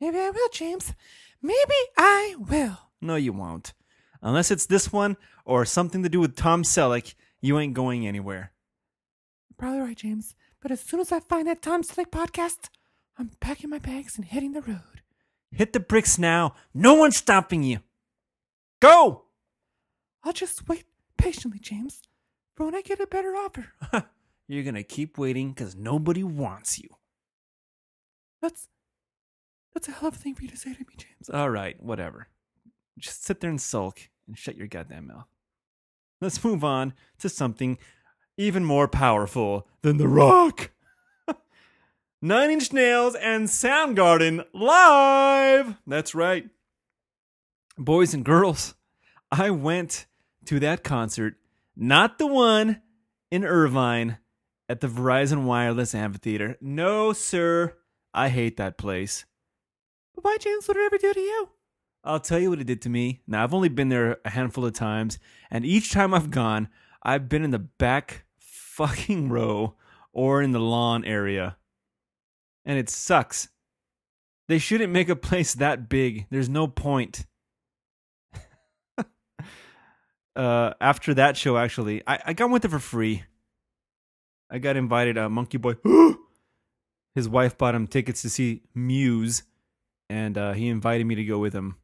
[0.00, 0.94] Maybe I will, James.
[1.42, 2.78] Maybe I will.
[3.02, 3.74] No, you won't.
[4.22, 8.52] Unless it's this one or something to do with Tom Selleck, you ain't going anywhere.
[9.58, 10.34] Probably right, James.
[10.62, 12.70] But as soon as I find that Tom Selleck podcast,
[13.18, 15.02] I'm packing my bags and hitting the road.
[15.52, 16.54] Hit the bricks now.
[16.72, 17.80] No one's stopping you.
[18.80, 19.24] Go!
[20.22, 20.84] I'll just wait
[21.18, 22.00] patiently, James,
[22.54, 23.66] for when I get a better offer.
[24.46, 26.88] You're gonna keep waiting because nobody wants you.
[28.42, 28.68] That's
[29.74, 31.30] that's a hell of a thing for you to say to me, James.
[31.32, 32.28] All right, whatever.
[32.98, 35.26] Just sit there and sulk and shut your goddamn mouth.
[36.20, 37.78] Let's move on to something
[38.36, 40.70] even more powerful than The Rock.
[42.22, 45.76] Nine Inch Nails and Soundgarden live.
[45.86, 46.48] That's right.
[47.76, 48.74] Boys and girls,
[49.32, 50.06] I went
[50.46, 51.36] to that concert,
[51.76, 52.80] not the one
[53.30, 54.18] in Irvine
[54.68, 56.56] at the Verizon Wireless Amphitheater.
[56.60, 57.76] No, sir.
[58.12, 59.24] I hate that place.
[60.14, 60.66] But why, James?
[60.66, 61.48] What did it ever do to you?
[62.04, 63.22] I'll tell you what it did to me.
[63.26, 65.18] Now, I've only been there a handful of times,
[65.50, 66.68] and each time I've gone,
[67.02, 69.74] I've been in the back fucking row
[70.12, 71.56] or in the lawn area.
[72.64, 73.48] And it sucks.
[74.48, 76.26] They shouldn't make a place that big.
[76.30, 77.26] There's no point.
[80.36, 83.24] uh, after that show, actually, I, I got went there for free.
[84.50, 85.18] I got invited.
[85.18, 85.74] Uh, Monkey Boy,
[87.14, 89.42] his wife bought him tickets to see Muse,
[90.08, 91.76] and uh, he invited me to go with him,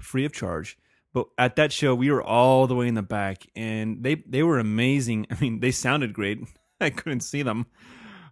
[0.00, 0.78] free of charge.
[1.12, 4.42] But at that show, we were all the way in the back, and they they
[4.42, 5.26] were amazing.
[5.30, 6.40] I mean, they sounded great.
[6.80, 7.66] I couldn't see them,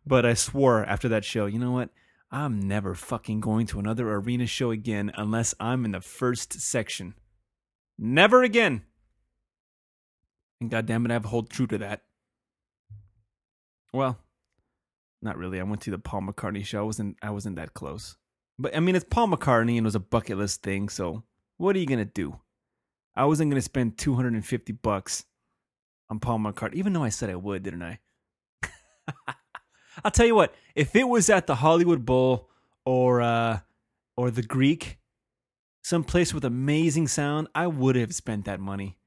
[0.07, 1.91] but I swore after that show, you know what?
[2.31, 7.15] I'm never fucking going to another arena show again unless I'm in the first section.
[7.97, 8.83] Never again.
[10.61, 12.03] And goddamn it, I've hold true to that.
[13.94, 14.18] Well,
[15.22, 15.61] not really.
[15.61, 16.80] I went to the Paul McCartney show.
[16.80, 18.16] I wasn't I wasn't that close.
[18.59, 21.22] But I mean it's Paul McCartney and it was a bucket list thing, so
[21.59, 22.40] what are you gonna do?
[23.14, 25.24] I wasn't gonna spend two hundred and fifty bucks
[26.11, 28.00] on Paul McCartney, even though I said I would, didn't I?
[30.04, 32.48] I'll tell you what, if it was at the Hollywood Bowl
[32.85, 33.61] or uh
[34.16, 34.98] or the Greek,
[35.85, 38.98] some place with amazing sound, I would have spent that money.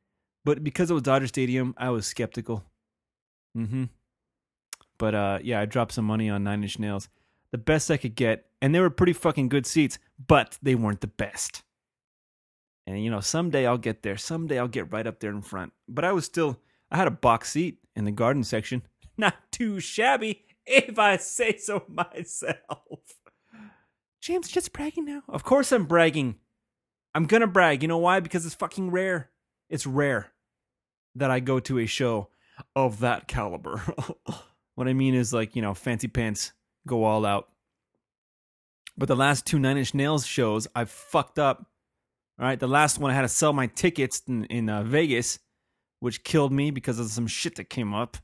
[0.46, 2.64] But because it was Dodger Stadium, I was skeptical.
[3.58, 3.86] Mm-hmm.
[4.98, 7.10] But uh yeah, I dropped some money on Nine Inch Nails.
[7.52, 11.02] The best I could get, and they were pretty fucking good seats, but they weren't
[11.02, 11.64] the best.
[12.86, 14.18] And you know, someday I'll get there.
[14.18, 15.74] Someday I'll get right up there in front.
[15.88, 16.60] But I was still
[16.92, 18.84] I had a box seat in the garden section.
[19.18, 23.00] Not too shabby, if I say so myself.
[24.22, 25.24] James, just bragging now.
[25.30, 26.36] Of course I'm bragging.
[27.14, 27.82] I'm gonna brag.
[27.82, 28.20] You know why?
[28.20, 29.32] Because it's fucking rare.
[29.70, 30.32] It's rare
[31.16, 32.30] that I go to a show
[32.76, 33.82] of that caliber.
[34.78, 36.54] what I mean is like, you know, fancy pants,
[36.86, 37.50] go all out.
[38.96, 41.66] But the last two Nine Inch Nails shows, I fucked up.
[42.40, 45.40] All right, the last one I had to sell my tickets in, in uh, Vegas,
[46.00, 48.18] which killed me because of some shit that came up.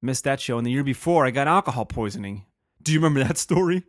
[0.00, 0.58] Missed that show.
[0.58, 2.46] And the year before, I got alcohol poisoning.
[2.80, 3.82] Do you remember that story?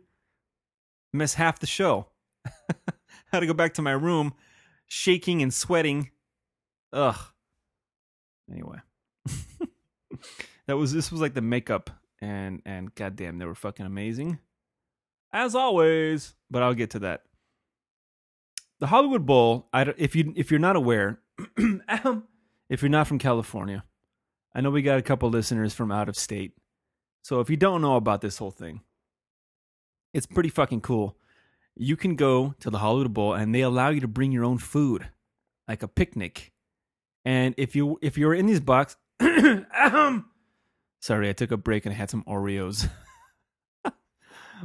[1.12, 2.08] Missed half the show.
[3.30, 4.34] had to go back to my room,
[4.88, 6.10] shaking and sweating.
[6.92, 7.16] Ugh.
[8.50, 8.78] Anyway,
[10.66, 14.38] that was this was like the makeup, and and goddamn, they were fucking amazing,
[15.32, 16.34] as always.
[16.50, 17.22] But I'll get to that.
[18.80, 19.68] The Hollywood Bowl.
[19.72, 21.20] I if you if you're not aware,
[21.58, 22.24] um,
[22.68, 23.84] if you're not from California,
[24.54, 26.52] I know we got a couple listeners from out of state.
[27.22, 28.80] So if you don't know about this whole thing,
[30.14, 31.16] it's pretty fucking cool.
[31.74, 34.58] You can go to the Hollywood Bowl and they allow you to bring your own
[34.58, 35.08] food,
[35.68, 36.52] like a picnic.
[37.24, 40.30] And if you if you're in these box, um,
[41.06, 42.90] sorry, I took a break and I had some Oreos.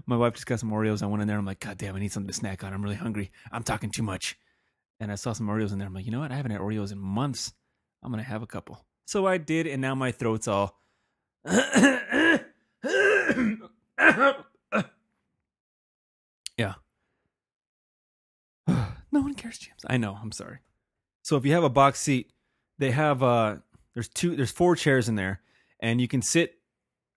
[0.08, 1.04] My wife just got some Oreos.
[1.04, 1.38] I went in there.
[1.38, 2.73] I'm like, God damn, I need something to snack on.
[2.73, 3.32] I'm really hungry.
[3.51, 4.39] I'm talking too much.
[4.99, 5.88] And I saw some Oreos in there.
[5.88, 6.32] I'm like, you know what?
[6.32, 7.54] I haven't had Oreos in months.
[8.04, 8.84] I'm gonna have a couple.
[9.06, 10.82] So I did, and now my throat's all.
[11.45, 12.39] yeah.
[18.67, 19.86] no one cares, James.
[19.88, 20.17] I know.
[20.19, 20.60] I'm sorry.
[21.21, 22.32] So if you have a box seat,
[22.80, 23.58] they have uh
[23.93, 25.41] there's two there's four chairs in there,
[25.81, 26.55] and you can sit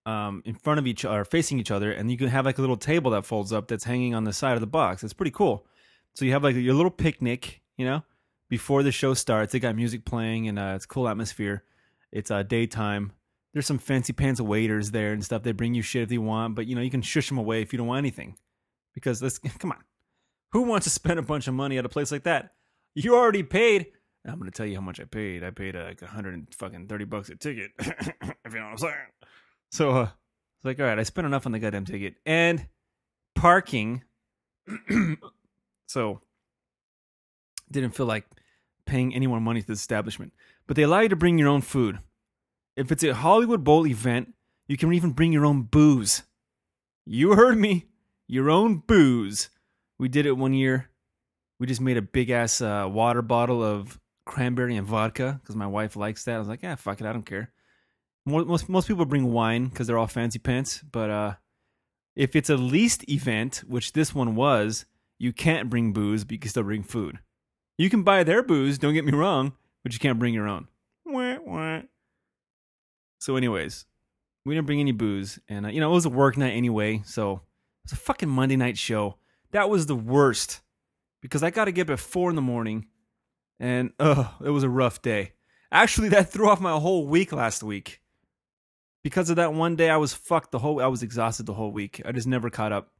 [0.06, 2.60] um in front of each other, facing each other, and you can have like a
[2.60, 5.02] little table that folds up that's hanging on the side of the box.
[5.02, 5.66] It's pretty cool.
[6.14, 8.02] So you have like your little picnic, you know,
[8.48, 9.52] before the show starts.
[9.52, 11.64] They got music playing, and uh, it's cool atmosphere.
[12.12, 13.12] It's uh, daytime.
[13.52, 15.42] There's some fancy pants waiters there and stuff.
[15.42, 17.62] They bring you shit if they want, but you know you can shush them away
[17.62, 18.36] if you don't want anything.
[18.94, 19.82] Because let's come on,
[20.52, 22.52] who wants to spend a bunch of money at a place like that?
[22.94, 23.86] You already paid.
[24.26, 25.44] I'm gonna tell you how much I paid.
[25.44, 27.72] I paid uh, like a hundred and fucking thirty bucks a ticket.
[27.78, 27.98] if
[28.52, 28.94] you know what I'm saying.
[29.70, 32.66] So uh, it's like, all right, I spent enough on the goddamn ticket and
[33.34, 34.02] parking.
[35.86, 36.20] so
[37.70, 38.24] didn't feel like
[38.86, 40.32] paying any more money to the establishment.
[40.66, 41.98] But they allow you to bring your own food.
[42.76, 44.34] If it's a Hollywood Bowl event,
[44.66, 46.22] you can even bring your own booze.
[47.04, 47.86] You heard me.
[48.26, 49.50] Your own booze.
[49.98, 50.90] We did it one year.
[51.60, 55.66] We just made a big ass uh, water bottle of cranberry and vodka because my
[55.66, 56.36] wife likes that.
[56.36, 57.52] I was like, yeah, fuck it, I don't care.
[58.26, 60.82] Most most, people bring wine because they're all fancy pants.
[60.90, 61.34] But uh,
[62.16, 64.86] if it's a leased event, which this one was,
[65.18, 67.18] you can't bring booze, but you can still bring food.
[67.76, 69.52] You can buy their booze, don't get me wrong,
[69.82, 70.68] but you can't bring your own.
[71.04, 71.80] Wah, wah.
[73.18, 73.84] So, anyways,
[74.44, 77.02] we didn't bring any booze, and uh, you know it was a work night anyway,
[77.04, 79.16] so it was a fucking Monday night show.
[79.52, 80.60] That was the worst
[81.22, 82.86] because I got to get up at four in the morning,
[83.64, 85.32] and ugh, it was a rough day.
[85.72, 88.02] Actually, that threw off my whole week last week.
[89.02, 90.82] Because of that one day, I was fucked the whole.
[90.82, 92.02] I was exhausted the whole week.
[92.04, 92.90] I just never caught up.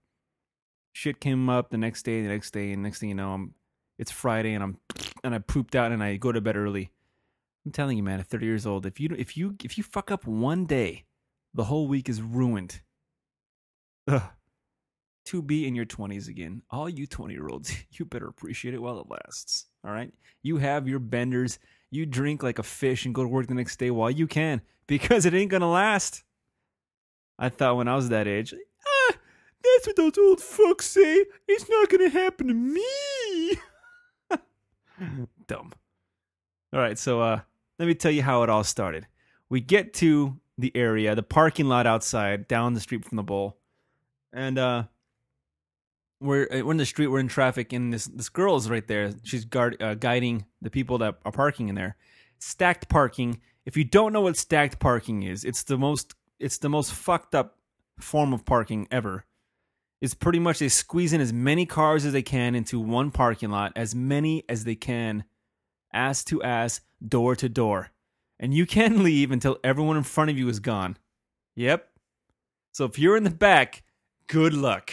[0.95, 3.55] Shit came up the next day, the next day, and next thing you know, I'm.
[3.99, 4.79] It's Friday, and I'm,
[5.23, 6.91] and I pooped out, and I go to bed early.
[7.67, 10.11] I'm telling you, man, at 30 years old, if you if you if you fuck
[10.11, 11.05] up one day,
[11.53, 12.81] the whole week is ruined.
[14.09, 14.23] Ugh.
[15.27, 18.83] To be in your 20s again, all you 20 year olds, you better appreciate it
[18.83, 19.67] while it lasts.
[19.85, 20.13] All right,
[20.43, 21.59] you have your benders.
[21.91, 24.61] You drink like a fish and go to work the next day while you can,
[24.87, 26.25] because it ain't gonna last.
[27.39, 29.15] I thought when I was that age, ah,
[29.63, 31.25] that's what those old fucks say.
[31.49, 33.57] It's not gonna happen to me.
[35.47, 35.73] Dumb.
[36.73, 37.41] All right, so uh,
[37.79, 39.07] let me tell you how it all started.
[39.49, 43.59] We get to the area, the parking lot outside, down the street from the bowl,
[44.33, 44.85] and uh,
[46.25, 48.87] we're uh, we're in the street, we're in traffic, and this this girl is right
[48.87, 49.13] there.
[49.23, 51.97] She's guard uh, guiding the people that are parking in there.
[52.39, 53.41] Stacked parking.
[53.67, 57.35] If you don't know what stacked parking is, it's the most it's the most fucked
[57.35, 57.59] up
[57.99, 59.25] form of parking ever.
[60.01, 63.51] It's pretty much they squeeze in as many cars as they can into one parking
[63.51, 65.25] lot, as many as they can,
[65.93, 67.91] ass to ass, door to door.
[68.39, 70.97] And you can leave until everyone in front of you is gone.
[71.57, 71.89] Yep.
[72.73, 73.83] So if you're in the back,
[74.27, 74.91] good luck.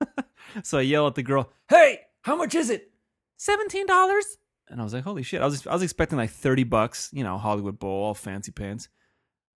[0.62, 2.90] so I yell at the girl, "Hey, how much is it?"
[3.36, 4.38] Seventeen dollars.
[4.68, 7.24] And I was like, "Holy shit!" I was I was expecting like thirty bucks, you
[7.24, 8.88] know, Hollywood Bowl, all fancy pants.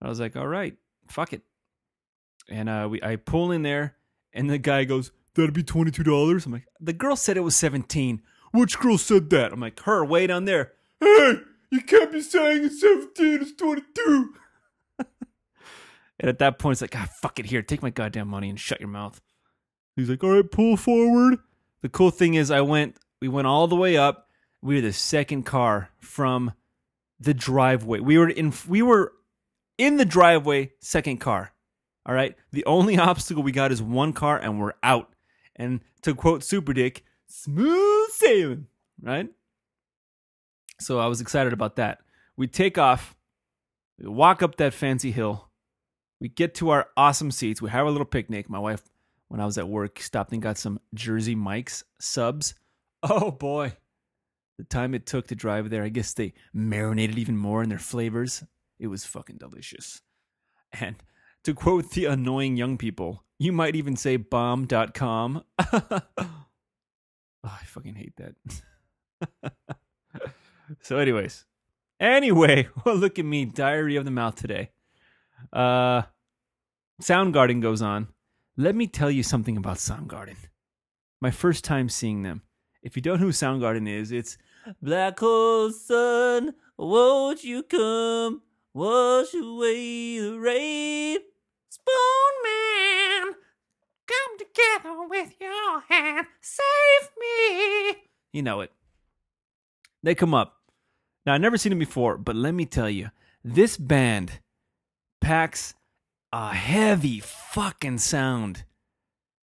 [0.03, 0.77] I was like, "All right,
[1.09, 1.43] fuck it."
[2.49, 3.97] And uh, we I pull in there,
[4.33, 7.41] and the guy goes, "That'd be twenty two dollars." I'm like, "The girl said it
[7.41, 8.23] was 17
[8.53, 9.53] Which girl said that?
[9.53, 11.41] I'm like, "Her, way down there." Hey,
[11.71, 13.43] you can't be saying it's seventeen.
[13.43, 14.35] It's twenty two.
[14.99, 17.47] and at that point, it's like, "Ah, fuck it.
[17.47, 19.21] Here, take my goddamn money and shut your mouth."
[19.97, 21.39] He's like, all right, pull forward.
[21.83, 24.29] The cool thing is, I went, we went all the way up.
[24.63, 26.53] We were the second car from
[27.21, 28.01] the driveway.
[28.01, 29.13] We were in, we were
[29.79, 31.53] in the driveway, second car.
[32.07, 32.37] All right.
[32.53, 35.15] The only obstacle we got is one car, and we're out.
[35.57, 38.67] And to quote Super Dick, smooth sailing.
[39.01, 39.29] Right.
[40.81, 42.01] So I was excited about that.
[42.37, 43.15] We take off.
[43.99, 45.51] We walk up that fancy hill.
[46.21, 47.63] We get to our awesome seats.
[47.63, 48.49] We have a little picnic.
[48.49, 48.83] My wife
[49.35, 52.55] when I was at work, stopped and got some Jersey Mike's subs.
[53.07, 53.75] Oh boy.
[54.57, 57.79] The time it took to drive there, I guess they marinated even more in their
[57.79, 58.45] flavors.
[58.79, 60.01] It was fucking delicious.
[60.73, 60.97] And
[61.43, 65.45] to quote the annoying young people, you might even say bomb.com.
[65.61, 66.01] oh,
[67.45, 69.53] I fucking hate that.
[70.81, 71.45] so, anyways.
[72.01, 74.71] Anyway, well, look at me, diary of the mouth today.
[75.53, 76.03] Uh
[77.03, 78.14] Soundgarden goes on.
[78.57, 80.37] Let me tell you something about Soundgarden.
[81.21, 82.43] My first time seeing them.
[82.85, 84.39] If you don't know who Soundgarden is, it's
[84.81, 88.43] Black hole sun, won't you come
[88.73, 91.19] wash away the rain?
[91.69, 93.33] Spoon Man,
[94.07, 98.03] come together with your hand, save me.
[98.33, 98.71] You know it.
[100.05, 100.59] They come up.
[101.27, 103.11] Now, I've never seen them before, but let me tell you,
[103.43, 104.39] this band
[105.21, 105.75] packs
[106.35, 108.65] a heavy fucking sound.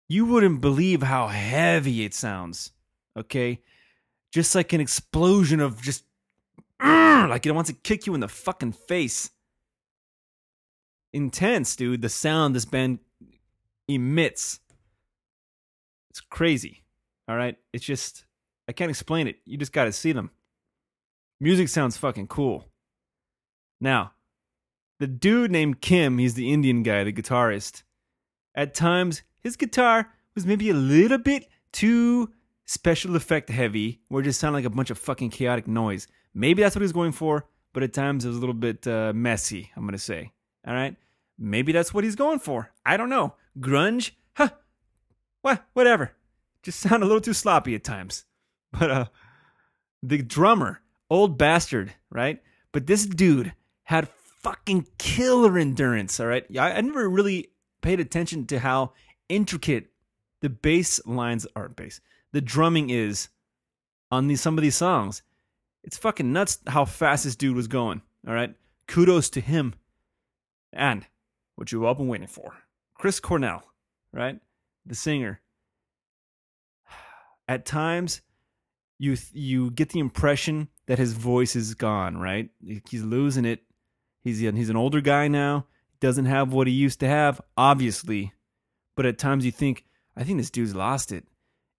[0.08, 2.72] You wouldn't believe how heavy it sounds.
[3.18, 3.60] Okay?
[4.32, 6.06] Just like an explosion of just
[6.82, 9.30] like it wants to kick you in the fucking face.
[11.12, 12.02] Intense, dude.
[12.02, 13.00] The sound this band
[13.90, 14.62] emits.
[16.12, 16.86] It's crazy.
[17.28, 17.58] All right?
[17.74, 18.24] It's just
[18.70, 19.36] I can't explain it.
[19.46, 20.32] You just got to see them.
[21.42, 22.70] Music sounds fucking cool.
[23.82, 24.14] Now,
[25.00, 27.84] the dude named Kim, he's the Indian guy, the guitarist.
[28.54, 32.32] At times, his guitar was maybe a little bit too
[32.66, 36.08] special effect heavy, where it just sounded like a bunch of fucking chaotic noise.
[36.34, 38.86] Maybe that's what he was going for, but at times it was a little bit
[38.86, 40.32] uh, messy, I'm to say.
[40.68, 40.96] All right?
[41.38, 42.72] Maybe that's what he's going for.
[42.86, 43.36] I don't know.
[43.60, 44.12] Grunge?
[44.36, 44.50] Huh.
[45.42, 45.66] What?
[45.74, 46.12] Whatever.
[46.62, 48.26] Just sound a little too sloppy at times.
[48.72, 49.06] But uh,
[50.04, 52.40] the drummer, old bastard, right?
[52.72, 54.08] But this dude had
[54.40, 56.20] fucking killer endurance.
[56.20, 57.50] All right, I, I never really
[57.82, 58.94] paid attention to how
[59.28, 59.92] intricate
[60.42, 61.70] the bass lines are.
[61.70, 63.30] Bass, the drumming is
[64.12, 65.22] on these some of these songs.
[65.84, 68.02] It's fucking nuts how fast this dude was going.
[68.28, 68.54] All right,
[68.88, 69.76] kudos to him.
[70.72, 71.06] And
[71.56, 72.54] what you've all been waiting for,
[72.94, 73.64] Chris Cornell,
[74.14, 74.40] right,
[74.86, 75.42] the singer.
[77.48, 78.22] At times,
[78.98, 82.18] you you get the impression that his voice is gone.
[82.18, 82.50] Right,
[82.90, 83.64] he's losing it
[84.22, 85.66] He's he's an older guy now.
[86.00, 88.34] Doesn't have what he used to have, obviously,
[88.96, 91.26] but at times you think, I think this dude's lost it.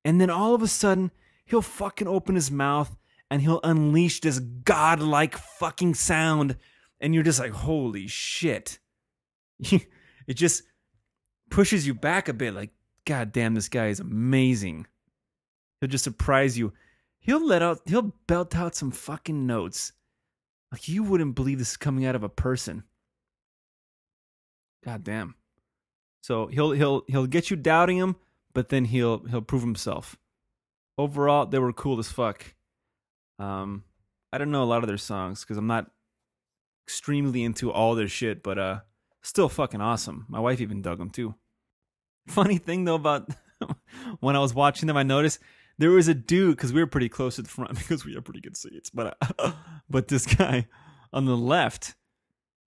[0.04, 1.10] And then all of a sudden,
[1.46, 2.96] he'll fucking open his mouth
[3.30, 6.56] and he'll unleash this godlike fucking sound.
[7.00, 8.78] And you're just like, holy shit.
[9.58, 10.64] it just
[11.50, 12.70] pushes you back a bit like,
[13.06, 14.86] God damn, this guy is amazing.
[15.80, 16.72] He'll just surprise you.
[17.20, 19.92] He'll let out, he'll belt out some fucking notes.
[20.72, 22.84] Like you wouldn't believe this is coming out of a person.
[24.84, 25.34] God damn.
[26.22, 28.16] So he'll he'll he'll get you doubting him,
[28.52, 30.16] but then he'll he'll prove himself.
[30.98, 32.54] Overall, they were cool as fuck.
[33.38, 33.84] Um,
[34.32, 35.90] I don't know a lot of their songs because I'm not
[36.86, 38.80] extremely into all their shit, but uh,
[39.22, 40.26] still fucking awesome.
[40.28, 41.34] My wife even dug them too.
[42.26, 43.28] Funny thing though about
[44.20, 45.40] when I was watching them, I noticed
[45.80, 48.24] there was a dude because we were pretty close to the front because we have
[48.24, 48.90] pretty good seats.
[48.90, 49.52] But uh,
[49.90, 50.68] but this guy
[51.12, 51.94] on the left,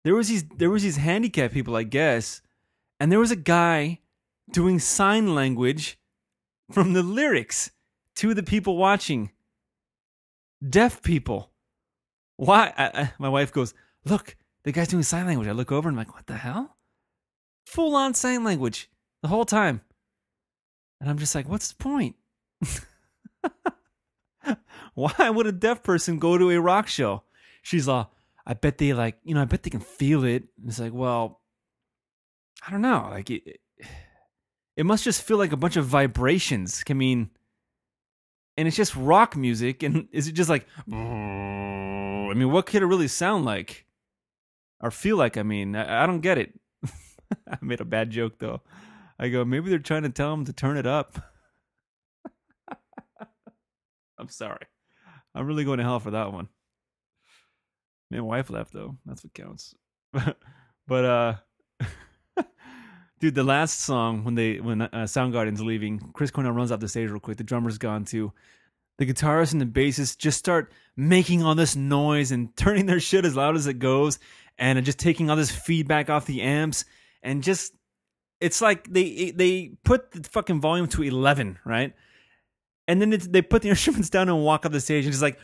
[0.04, 2.42] there was these there was these handicapped people, I guess,
[3.00, 4.00] and there was a guy
[4.52, 6.00] doing sign language
[6.72, 7.72] from the lyrics
[8.16, 9.32] to the people watching.
[10.68, 11.52] Deaf people.
[12.38, 12.74] Why?
[12.78, 13.74] I, I, my wife goes,
[14.06, 15.48] look, the guy's doing sign language.
[15.48, 16.78] I look over and I'm like, what the hell?
[17.68, 18.90] Full on sign language
[19.22, 19.82] the whole time.
[21.02, 22.16] And I'm just like, what's the point?
[24.94, 27.24] Why would a deaf person go to a rock show?
[27.62, 28.08] She's like,
[28.46, 30.44] I bet they like, you know, I bet they can feel it.
[30.60, 31.42] And it's like, well,
[32.66, 33.08] I don't know.
[33.10, 33.60] Like it,
[34.76, 36.84] it must just feel like a bunch of vibrations.
[36.90, 37.30] I mean,
[38.58, 39.84] and it's just rock music.
[39.84, 43.86] And is it just like, I mean, what could it really sound like
[44.82, 45.38] or feel like?
[45.38, 46.60] I mean, I, I don't get it.
[47.48, 48.62] I made a bad joke though.
[49.18, 51.33] I go, maybe they're trying to tell him to turn it up.
[54.24, 54.66] I'm sorry.
[55.36, 56.48] I'm really going to hell for that one.
[58.10, 58.96] My wife left though.
[59.06, 59.76] That's what counts.
[60.88, 61.36] but uh
[63.20, 66.88] dude, the last song when they when uh, Soundgarden's leaving, Chris Cornell runs off the
[66.88, 67.36] stage real quick.
[67.36, 68.32] The drummer's gone too.
[68.98, 73.26] The guitarist and the bassist just start making all this noise and turning their shit
[73.26, 74.20] as loud as it goes,
[74.58, 76.86] and just taking all this feedback off the amps,
[77.24, 77.74] and just
[78.40, 81.94] it's like they they put the fucking volume to eleven, right?
[82.88, 85.40] And then they put the instruments down and walk up the stage and just like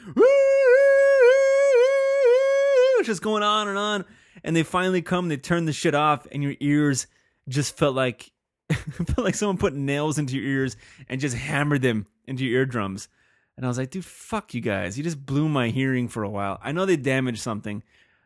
[3.03, 4.05] just going on and on.
[4.43, 7.07] And they finally come, they turn the shit off, and your ears
[7.47, 8.31] just felt like
[8.71, 10.77] felt like someone put nails into your ears
[11.09, 13.09] and just hammered them into your eardrums.
[13.57, 14.97] And I was like, dude, fuck you guys.
[14.97, 16.59] You just blew my hearing for a while.
[16.63, 17.83] I know they damaged something.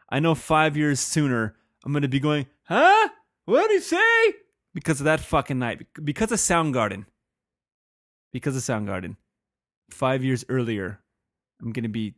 [0.10, 3.10] I know five years sooner I'm gonna be going, huh?
[3.46, 4.34] What did he say?
[4.74, 5.86] Because of that fucking night.
[6.04, 7.06] Because of Soundgarden.
[8.34, 9.16] Because of Soundgarden.
[9.90, 11.00] Five years earlier,
[11.62, 12.16] I'm gonna be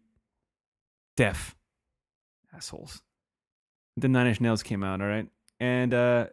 [1.17, 1.55] deaf.
[2.53, 3.01] Assholes.
[3.97, 5.27] The Nine Inch Nails came out, all right?
[5.59, 6.27] And uh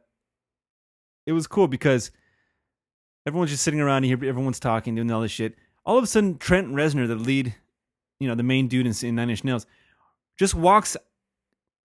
[1.27, 2.11] it was cool because
[3.27, 5.55] everyone's just sitting around here, everyone's talking, doing all this shit.
[5.85, 7.55] All of a sudden, Trent Reznor, the lead,
[8.21, 9.67] you know, the main dude in, in Nine Inch Nails,
[10.39, 10.97] just walks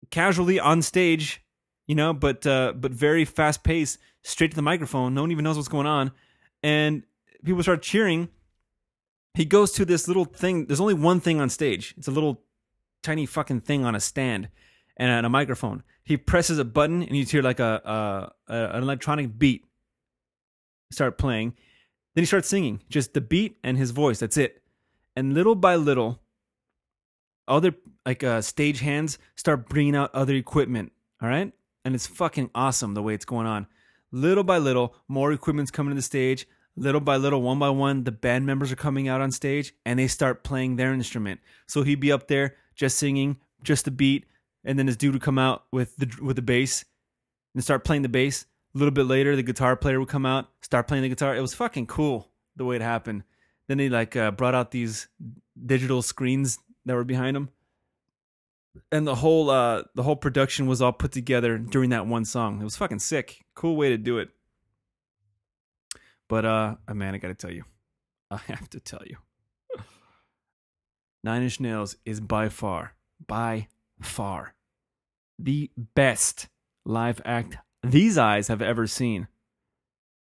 [0.10, 1.42] casually on stage,
[1.88, 5.14] you know, but uh, but very fast paced, straight to the microphone.
[5.14, 6.12] No one even knows what's going on,
[6.64, 7.04] and
[7.48, 8.30] people start cheering.
[9.34, 10.66] He goes to this little thing.
[10.66, 11.94] There's only one thing on stage.
[11.98, 12.42] It's a little
[13.04, 14.50] tiny fucking thing on a stand
[14.98, 15.84] and a microphone.
[16.04, 17.82] He presses a button and you hear like a,
[18.48, 19.66] a, a an electronic beat
[20.92, 21.54] start playing.
[22.16, 24.20] Then he starts singing, just the beat and his voice.
[24.20, 24.64] That's it.
[25.16, 26.20] And little by little,
[27.48, 27.76] other
[28.06, 30.92] like uh, stage hands start bringing out other equipment.
[31.22, 31.52] All right,
[31.86, 33.68] and it's fucking awesome the way it's going on.
[34.12, 36.48] Little by little, more equipment's coming to the stage.
[36.80, 39.98] Little by little, one by one, the band members are coming out on stage and
[39.98, 41.40] they start playing their instrument.
[41.66, 44.26] So he'd be up there just singing, just the beat,
[44.64, 46.86] and then his dude would come out with the with the bass
[47.56, 48.46] and start playing the bass.
[48.76, 51.36] A little bit later, the guitar player would come out, start playing the guitar.
[51.36, 53.24] It was fucking cool the way it happened.
[53.68, 55.08] Then they like uh, brought out these
[55.66, 57.50] digital screens that were behind them,
[58.92, 62.62] and the whole uh, the whole production was all put together during that one song.
[62.62, 63.46] It was fucking sick.
[63.56, 64.30] Cool way to do it.
[66.30, 67.64] But uh, man, I gotta tell you,
[68.32, 69.18] I have to tell you,
[71.24, 73.68] Nine Inch Nails is by far, by
[74.02, 74.56] far,
[75.40, 76.48] the best
[76.86, 79.28] live act these eyes have ever seen.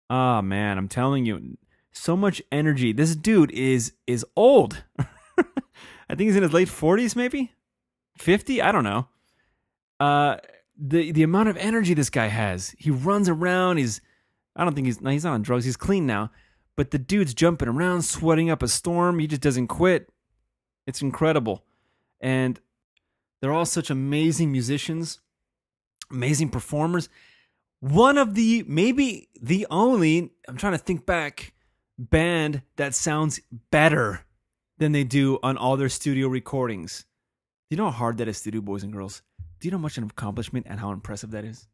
[0.09, 1.57] Ah, man, I'm telling you,
[1.91, 2.91] so much energy.
[2.91, 4.83] This dude is is old.
[4.99, 7.53] I think he's in his late 40s, maybe
[8.17, 8.61] 50.
[8.61, 9.07] I don't know.
[9.99, 10.37] Uh,
[10.77, 12.75] the the amount of energy this guy has.
[12.77, 13.77] He runs around.
[13.77, 14.01] He's
[14.55, 15.65] I don't think he's no, he's not on drugs.
[15.65, 16.31] He's clean now,
[16.75, 19.19] but the dude's jumping around, sweating up a storm.
[19.19, 20.09] He just doesn't quit.
[20.85, 21.63] It's incredible,
[22.21, 22.59] and
[23.41, 25.21] they're all such amazing musicians,
[26.11, 27.09] amazing performers.
[27.79, 31.53] one of the maybe the only I'm trying to think back
[31.99, 33.41] band that sounds
[33.71, 34.21] better
[34.77, 37.05] than they do on all their studio recordings.
[37.69, 39.21] Do you know how hard that is to do, boys and girls?
[39.59, 41.67] Do you know how much an accomplishment and how impressive that is?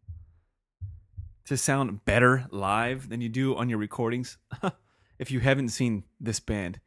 [1.49, 4.37] To sound better live than you do on your recordings?
[5.17, 6.79] if you haven't seen this band.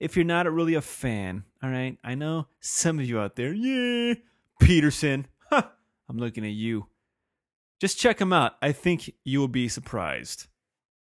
[0.00, 3.52] If you're not really a fan, all right, I know some of you out there,
[3.52, 4.14] yeah,
[4.58, 6.88] Peterson, I'm looking at you.
[7.80, 8.56] Just check them out.
[8.60, 10.48] I think you will be surprised.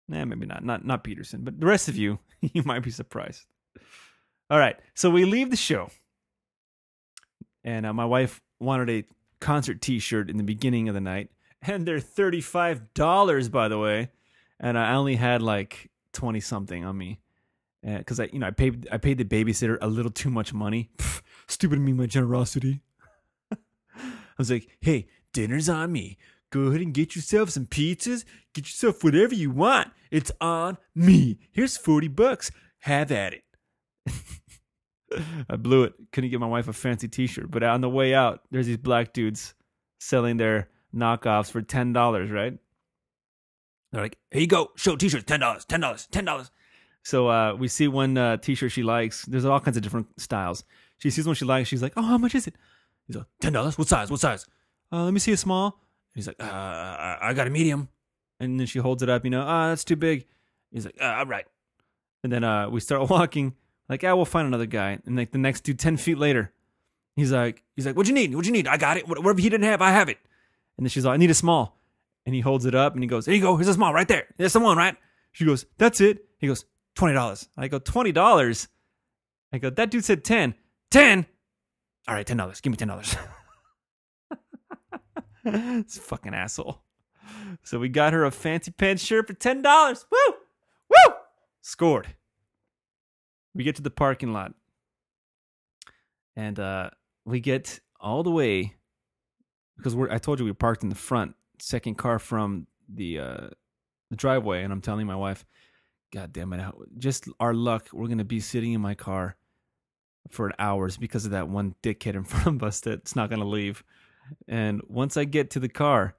[0.06, 0.62] Nah, maybe not.
[0.62, 3.46] Not not Peterson, but the rest of you, you might be surprised.
[4.50, 5.88] All right, so we leave the show,
[7.64, 9.04] and uh, my wife wanted a
[9.40, 11.30] concert T-shirt in the beginning of the night,
[11.62, 14.10] and they're thirty-five dollars, by the way,
[14.60, 17.20] and I only had like twenty something on me,
[17.86, 20.52] uh, because I, you know, I paid I paid the babysitter a little too much
[20.52, 20.90] money.
[20.96, 22.82] Pff, stupid me, my generosity.
[23.52, 26.18] I was like, hey, dinner's on me.
[26.50, 28.24] Go ahead and get yourself some pizzas.
[28.54, 29.88] Get yourself whatever you want.
[30.10, 31.38] It's on me.
[31.52, 32.50] Here's 40 bucks.
[32.80, 33.44] Have at it.
[35.50, 35.94] I blew it.
[36.12, 37.50] Couldn't get my wife a fancy t shirt.
[37.50, 39.54] But on the way out, there's these black dudes
[39.98, 42.58] selling their knockoffs for $10, right?
[43.92, 44.70] They're like, here you go.
[44.76, 45.24] Show t shirts.
[45.24, 46.50] $10, $10, $10.
[47.02, 49.24] So uh, we see one uh, t shirt she likes.
[49.24, 50.64] There's all kinds of different styles.
[50.98, 51.68] She sees one she likes.
[51.68, 52.54] She's like, oh, how much is it?
[53.06, 53.78] He's like, $10.
[53.78, 54.10] What size?
[54.10, 54.46] What size?
[54.92, 55.80] Uh, let me see a small.
[56.14, 56.44] He's like, uh,
[57.20, 57.88] I got a medium.
[58.40, 60.26] And then she holds it up, you know, ah, that's too big.
[60.70, 61.46] He's like, uh, all right.
[62.22, 63.54] And then uh, we start walking,
[63.88, 64.98] like, ah, we'll find another guy.
[65.06, 66.52] And like the next dude, 10 feet later,
[67.16, 68.34] he's like, he's like, what'd you need?
[68.34, 68.68] What'd you need?
[68.68, 69.08] I got it.
[69.08, 70.18] What- Whatever he didn't have, I have it.
[70.78, 71.78] And then she's like, I need a small.
[72.24, 73.56] And he holds it up and he goes, There you go.
[73.56, 74.26] Here's a small right there.
[74.36, 74.96] There's the one, right?
[75.32, 76.24] She goes, That's it.
[76.38, 76.64] He goes,
[76.96, 77.48] $20.
[77.56, 78.68] I go, $20?
[79.52, 80.54] I go, That dude said 10.
[80.90, 81.26] 10?
[82.06, 82.62] All right, $10.
[82.62, 83.18] Give me $10.
[85.84, 86.80] this fucking asshole.
[87.62, 90.04] So we got her a fancy pants shirt for $10.
[90.10, 90.34] Woo!
[90.88, 91.14] Woo!
[91.60, 92.14] Scored.
[93.54, 94.54] We get to the parking lot.
[96.36, 96.90] And uh
[97.24, 98.74] we get all the way
[99.78, 103.48] because we're I told you we parked in the front, second car from the uh
[104.10, 105.44] the driveway, and I'm telling my wife,
[106.12, 109.36] God damn it, just our luck, we're gonna be sitting in my car
[110.30, 113.82] for hours because of that one dickhead in front of us that's not gonna leave.
[114.46, 116.16] And once I get to the car,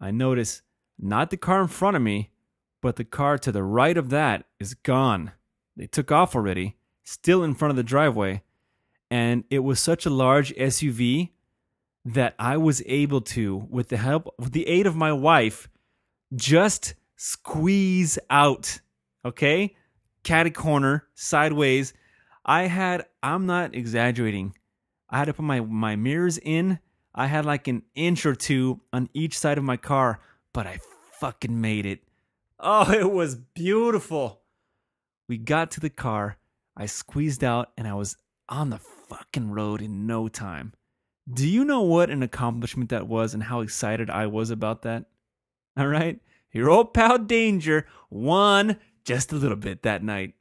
[0.00, 0.62] I notice
[0.98, 2.30] not the car in front of me,
[2.82, 5.32] but the car to the right of that is gone.
[5.76, 8.42] They took off already, still in front of the driveway.
[9.10, 11.30] And it was such a large SUV
[12.04, 15.68] that I was able to, with the help, with the aid of my wife,
[16.34, 18.80] just squeeze out.
[19.24, 19.74] Okay?
[20.22, 21.92] Catty corner, sideways.
[22.44, 24.54] I had, I'm not exaggerating.
[25.10, 26.78] I had to put my, my mirrors in.
[27.14, 30.20] I had like an inch or two on each side of my car,
[30.52, 30.78] but I
[31.12, 32.00] fucking made it.
[32.60, 34.42] Oh, it was beautiful.
[35.28, 36.38] We got to the car.
[36.76, 38.16] I squeezed out and I was
[38.48, 40.72] on the fucking road in no time.
[41.32, 45.06] Do you know what an accomplishment that was and how excited I was about that?
[45.78, 46.20] All right.
[46.52, 50.34] Your old pal Danger won just a little bit that night.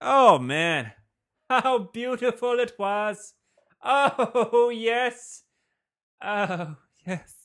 [0.00, 0.92] Oh, man.
[1.50, 3.34] How beautiful it was.
[3.82, 5.42] Oh, yes.
[6.22, 6.76] Oh,
[7.06, 7.34] yes.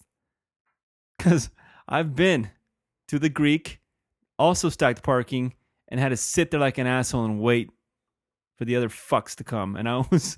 [1.18, 1.52] Because
[1.88, 2.50] I've been
[3.08, 3.80] to the Greek,
[4.38, 5.54] also stacked parking,
[5.88, 7.70] and had to sit there like an asshole and wait
[8.58, 9.78] for the other fucks to come.
[9.78, 10.38] And I was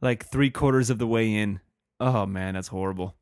[0.00, 1.60] like three quarters of the way in.
[2.00, 3.14] Oh, man, that's horrible.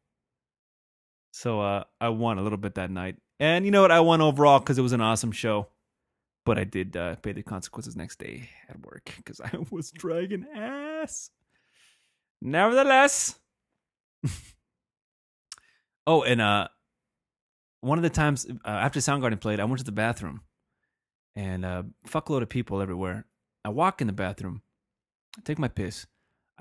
[1.33, 3.17] So uh, I won a little bit that night.
[3.41, 3.91] And you know what?
[3.91, 5.69] I won overall because it was an awesome show.
[6.45, 10.47] But I did uh, pay the consequences next day at work because I was dragging
[10.55, 11.31] ass.
[12.41, 13.37] Nevertheless.
[16.07, 16.69] oh, and uh,
[17.81, 20.41] one of the times uh, after Soundgarden played, I went to the bathroom
[21.35, 23.27] and uh, fuckload of people everywhere.
[23.65, 24.63] I walk in the bathroom,
[25.39, 26.07] I take my piss,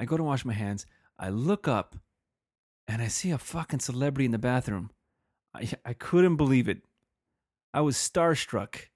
[0.02, 0.88] I go to wash my hands,
[1.20, 1.96] I look up,
[2.88, 4.90] and I see a fucking celebrity in the bathroom.
[5.54, 6.82] I, I couldn't believe it.
[7.72, 8.88] I was starstruck.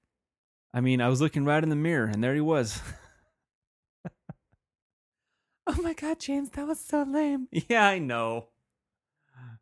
[0.74, 2.82] I mean, I was looking right in the mirror, and there he was.
[5.68, 7.48] Oh my god, James, that was so lame.
[7.70, 8.50] yeah, I know.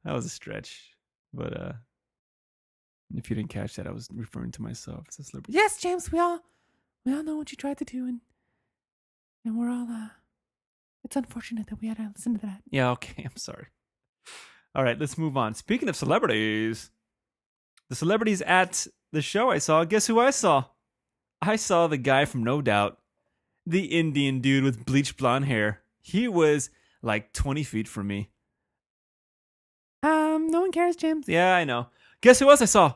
[0.04, 0.98] That was a stretch.
[1.34, 1.74] But uh
[3.16, 5.54] if you didn't catch that, I was referring to myself as a celebrity.
[5.54, 6.42] Yes, James, we all
[7.06, 8.20] we all know what you tried to do and
[9.46, 10.10] and we're all uh
[11.04, 12.62] it's unfortunate that we had to listen to that.
[12.70, 13.68] Yeah, okay, I'm sorry.
[14.76, 15.54] All right, let's move on.
[15.54, 16.90] Speaking of celebrities,
[17.90, 20.66] the celebrities at the show I saw, guess who I saw?
[21.42, 22.98] I saw the guy from No Doubt,
[23.66, 25.82] the Indian dude with bleached blonde hair.
[26.02, 26.70] He was
[27.02, 28.30] like 20 feet from me.
[30.02, 31.28] Um, no one cares, James.
[31.28, 31.88] Yeah, I know.
[32.22, 32.96] Guess who else I saw?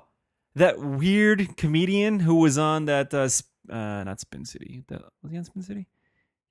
[0.56, 3.30] That weird comedian who was on that uh,
[3.72, 4.84] uh not Spin City.
[4.88, 5.88] That, was he on Spin City?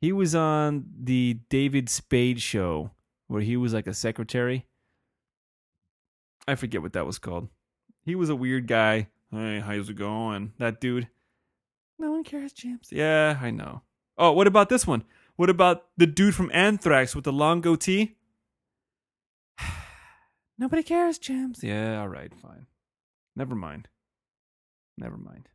[0.00, 2.90] He was on the David Spade show
[3.28, 4.66] where he was like a secretary.
[6.46, 7.48] I forget what that was called.
[8.04, 9.08] He was a weird guy.
[9.30, 10.52] Hey, how's it going?
[10.58, 11.08] That dude.
[11.98, 12.88] No one cares, James.
[12.92, 13.82] Yeah, I know.
[14.18, 15.04] Oh, what about this one?
[15.36, 18.16] What about the dude from Anthrax with the long goatee?
[20.58, 21.62] Nobody cares, James.
[21.62, 22.66] Yeah, all right, fine.
[23.34, 23.88] Never mind.
[24.96, 25.48] Never mind.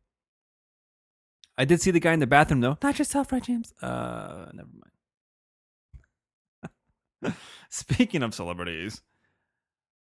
[1.56, 2.78] I did see the guy in the bathroom though.
[2.82, 3.72] Not yourself, right, James?
[3.82, 4.68] Uh, never
[7.22, 7.36] mind.
[7.68, 9.02] Speaking of celebrities,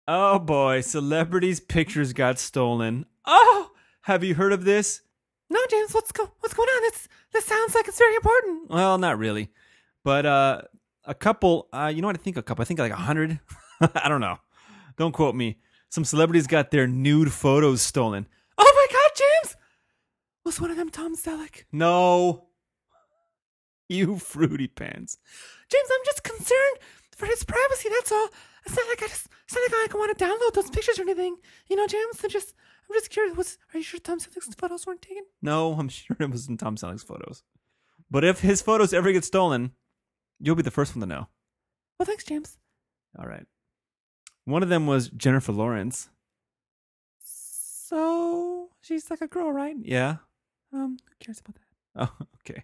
[0.07, 3.05] oh boy, celebrities' pictures got stolen.
[3.25, 3.71] Oh,
[4.01, 5.01] have you heard of this?
[5.49, 5.93] No, James.
[5.93, 6.31] What's go?
[6.39, 6.81] What's going on?
[6.83, 8.69] This this sounds like it's very important.
[8.69, 9.49] Well, not really,
[10.03, 10.61] but uh,
[11.05, 11.67] a couple.
[11.73, 12.15] Uh, you know what?
[12.15, 12.61] I think a couple.
[12.61, 13.39] I think like a hundred.
[13.81, 14.37] I don't know.
[14.97, 15.57] Don't quote me.
[15.89, 18.27] Some celebrities got their nude photos stolen.
[18.57, 19.55] Oh my God, James!
[20.45, 21.63] Was one of them Tom Selleck?
[21.71, 22.47] No,
[23.87, 25.17] you fruity pants.
[25.69, 26.77] James, I'm just concerned
[27.15, 27.89] for his privacy.
[27.89, 28.29] That's all.
[28.65, 29.27] It's not like I just.
[29.45, 31.37] It's not like I want to download those pictures or anything.
[31.67, 32.23] You know, James.
[32.23, 32.53] I'm just.
[32.89, 33.35] I'm just curious.
[33.35, 35.23] Was are you sure Tom Selleck's photos weren't taken?
[35.41, 37.43] No, I'm sure it was in Tom Selleck's photos.
[38.09, 39.71] But if his photos ever get stolen,
[40.39, 41.27] you'll be the first one to know.
[41.97, 42.57] Well, thanks, James.
[43.17, 43.45] All right.
[44.45, 46.09] One of them was Jennifer Lawrence.
[47.21, 49.75] So she's like a girl, right?
[49.79, 50.17] Yeah.
[50.73, 51.63] Um, who cares about that?
[51.95, 52.63] Oh, okay.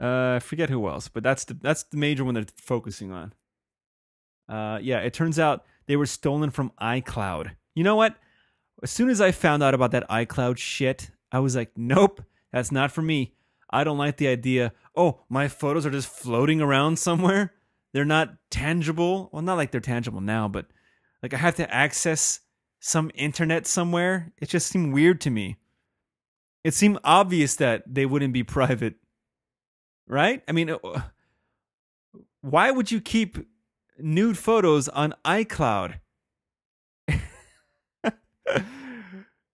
[0.00, 3.32] Uh, I forget who else, but that's the that's the major one they're focusing on.
[4.48, 7.52] Uh, yeah, it turns out they were stolen from iCloud.
[7.74, 8.16] You know what?
[8.82, 12.22] As soon as I found out about that iCloud shit, I was like, nope,
[12.52, 13.34] that's not for me.
[13.70, 14.72] I don't like the idea.
[14.96, 17.54] Oh, my photos are just floating around somewhere.
[17.92, 19.30] They're not tangible.
[19.32, 20.66] Well, not like they're tangible now, but
[21.22, 22.40] like I have to access
[22.80, 24.32] some internet somewhere.
[24.38, 25.56] It just seemed weird to me.
[26.64, 28.94] It seemed obvious that they wouldn't be private.
[30.06, 30.42] Right?
[30.48, 30.78] I mean, uh,
[32.40, 33.38] why would you keep
[33.98, 36.00] nude photos on iCloud?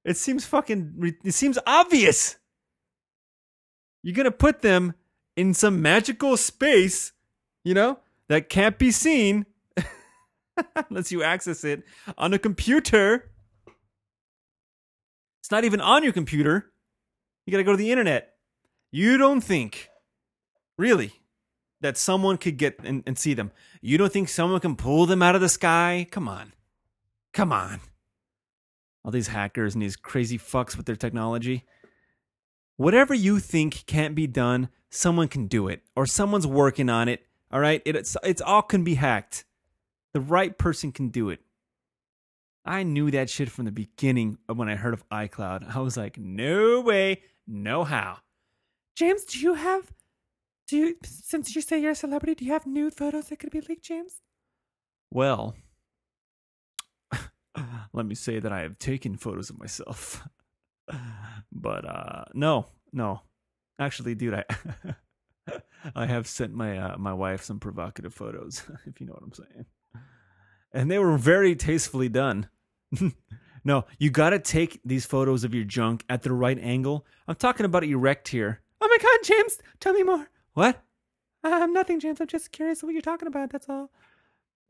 [0.05, 2.36] it seems fucking it seems obvious.
[4.02, 4.94] You're going to put them
[5.36, 7.12] in some magical space,
[7.64, 7.98] you know,
[8.28, 9.46] that can't be seen
[10.90, 11.82] unless you access it
[12.16, 13.30] on a computer.
[15.40, 16.70] It's not even on your computer.
[17.47, 18.34] You got to go to the internet.
[18.90, 19.90] You don't think,
[20.78, 21.12] really,
[21.80, 23.51] that someone could get and, and see them.
[23.82, 26.07] You don't think someone can pull them out of the sky?
[26.11, 26.53] Come on.
[27.32, 27.80] Come on.
[29.05, 31.64] All these hackers and these crazy fucks with their technology.
[32.76, 37.26] Whatever you think can't be done, someone can do it, or someone's working on it.
[37.53, 39.45] All right, it, it's it's all can be hacked.
[40.12, 41.40] The right person can do it.
[42.65, 45.75] I knew that shit from the beginning when I heard of iCloud.
[45.75, 48.19] I was like, no way, no how.
[48.97, 49.93] James, do you have?
[50.69, 50.97] Do you?
[51.05, 53.85] Since you say you're a celebrity, do you have nude photos that could be leaked,
[53.85, 54.23] James?
[55.11, 55.55] Well,
[57.93, 60.27] let me say that I have taken photos of myself.
[61.53, 63.23] but uh no, no.
[63.79, 64.45] Actually, dude, I
[65.95, 69.33] I have sent my uh, my wife some provocative photos, if you know what I'm
[69.33, 69.67] saying.
[70.75, 72.49] And they were very tastefully done.
[73.64, 77.07] no, you got to take these photos of your junk at the right angle.
[77.29, 78.61] I'm talking about erect here.
[78.81, 80.29] Oh my God, James, tell me more.
[80.53, 80.83] What?
[81.45, 82.20] I'm nothing, James.
[82.20, 83.51] I'm just curious what you're talking about.
[83.51, 83.91] That's all.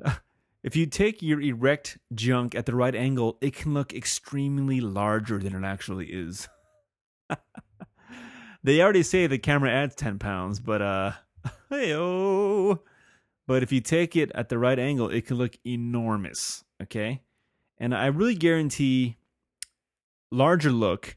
[0.64, 5.38] If you take your erect junk at the right angle, it can look extremely larger
[5.38, 6.48] than it actually is.
[8.64, 11.12] they already say the camera adds 10 pounds, but uh
[11.68, 11.92] hey
[13.46, 17.22] But if you take it at the right angle, it can look enormous, okay?
[17.78, 19.16] And I really guarantee
[20.30, 21.16] larger look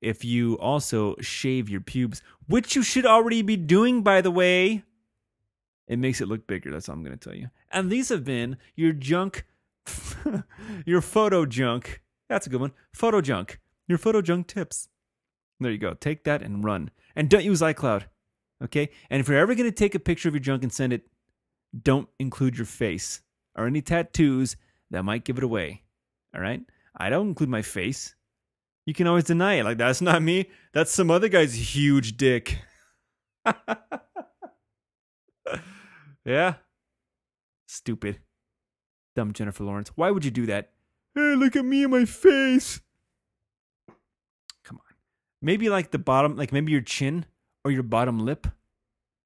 [0.00, 4.84] if you also shave your pubes, which you should already be doing by the way.
[5.86, 6.70] It makes it look bigger.
[6.70, 7.48] That's all I'm going to tell you.
[7.72, 9.46] And these have been your junk,
[10.86, 12.02] your photo junk.
[12.28, 12.72] That's a good one.
[12.92, 13.58] Photo junk.
[13.86, 14.88] Your photo junk tips.
[15.60, 15.94] There you go.
[15.94, 16.90] Take that and run.
[17.16, 18.04] And don't use iCloud.
[18.62, 18.90] Okay?
[19.08, 21.08] And if you're ever going to take a picture of your junk and send it,
[21.80, 23.22] don't include your face
[23.56, 24.56] or any tattoos
[24.90, 25.82] that might give it away.
[26.34, 26.60] All right?
[26.96, 28.14] I don't include my face.
[28.86, 29.64] You can always deny it.
[29.64, 30.48] Like, that's not me.
[30.72, 32.58] That's some other guy's huge dick.
[36.24, 36.54] yeah.
[37.66, 38.20] Stupid.
[39.14, 39.90] Dumb Jennifer Lawrence.
[39.94, 40.70] Why would you do that?
[41.14, 42.80] Hey, look at me and my face.
[44.64, 44.96] Come on.
[45.42, 47.26] Maybe like the bottom, like maybe your chin
[47.64, 48.46] or your bottom lip.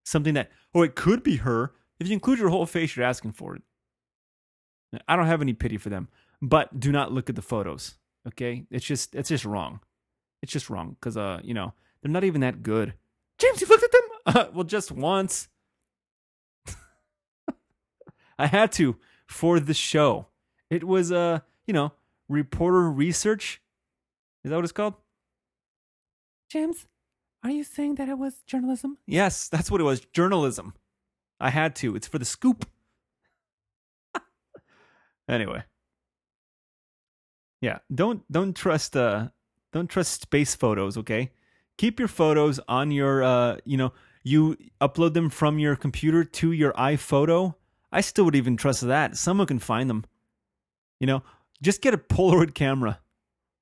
[0.04, 1.72] Something that, oh, it could be her.
[2.02, 3.62] If you include your whole face, you're asking for it.
[5.06, 6.08] I don't have any pity for them,
[6.42, 7.94] but do not look at the photos.
[8.26, 9.78] Okay, it's just it's just wrong.
[10.42, 12.94] It's just wrong because uh you know they're not even that good.
[13.38, 14.00] James, you've looked at them?
[14.26, 15.48] Uh, well, just once.
[18.36, 20.26] I had to for the show.
[20.70, 21.38] It was uh
[21.68, 21.92] you know
[22.28, 23.62] reporter research.
[24.42, 24.94] Is that what it's called?
[26.50, 26.88] James,
[27.44, 28.98] are you saying that it was journalism?
[29.06, 30.00] Yes, that's what it was.
[30.00, 30.74] Journalism.
[31.42, 31.96] I had to.
[31.96, 32.66] It's for the scoop.
[35.28, 35.64] anyway.
[37.60, 39.28] Yeah, don't don't trust uh
[39.72, 41.32] don't trust space photos, okay?
[41.78, 46.52] Keep your photos on your uh you know, you upload them from your computer to
[46.52, 47.56] your iPhoto.
[47.90, 49.16] I still would even trust that.
[49.16, 50.04] Someone can find them.
[51.00, 51.22] You know,
[51.60, 53.00] just get a Polaroid camera.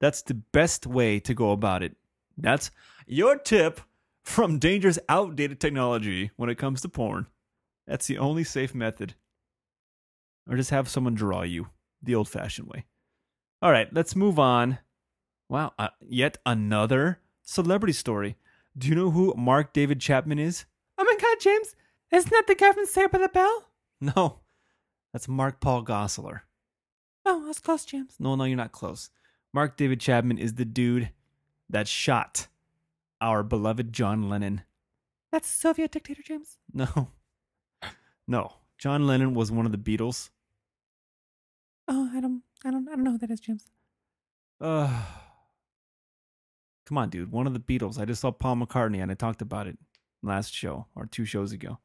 [0.01, 1.97] That's the best way to go about it.
[2.37, 2.71] That's
[3.07, 3.81] your tip
[4.23, 7.27] from dangerous outdated technology when it comes to porn.
[7.91, 9.15] That's the only safe method.
[10.49, 11.71] Or just have someone draw you
[12.01, 12.85] the old fashioned way.
[13.61, 14.79] All right, let's move on.
[15.49, 18.37] Wow, uh, yet another celebrity story.
[18.79, 20.67] Do you know who Mark David Chapman is?
[20.99, 21.75] Oh my god, James,
[22.13, 23.65] isn't that the guy from Saved by the Bell?
[24.01, 24.39] No,
[25.13, 26.43] that's Mark Paul Gosselaar.
[27.27, 28.15] Oh, that's close, James.
[28.21, 29.11] No, no, you're not close.
[29.53, 31.11] Mark David Chapman is the dude
[31.69, 32.47] that shot
[33.21, 34.63] our beloved John Lennon.
[35.33, 36.59] That's Soviet dictator, James.
[36.73, 37.09] No.
[38.31, 38.53] No.
[38.79, 40.31] John Lennon was one of the Beatles.
[41.89, 43.67] Oh, I don't, I don't, I don't know who that is, James.
[44.61, 44.89] Uh,
[46.87, 47.33] come on, dude.
[47.33, 47.99] One of the Beatles.
[47.99, 49.77] I just saw Paul McCartney and I talked about it
[50.23, 51.81] last show or two shows ago.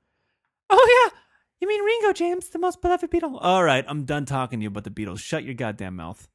[0.69, 1.19] Oh yeah,
[1.59, 3.39] you mean Ringo, James, the most beloved Beatle?
[3.41, 5.19] All right, I'm done talking to you about the Beatles.
[5.19, 6.27] Shut your goddamn mouth.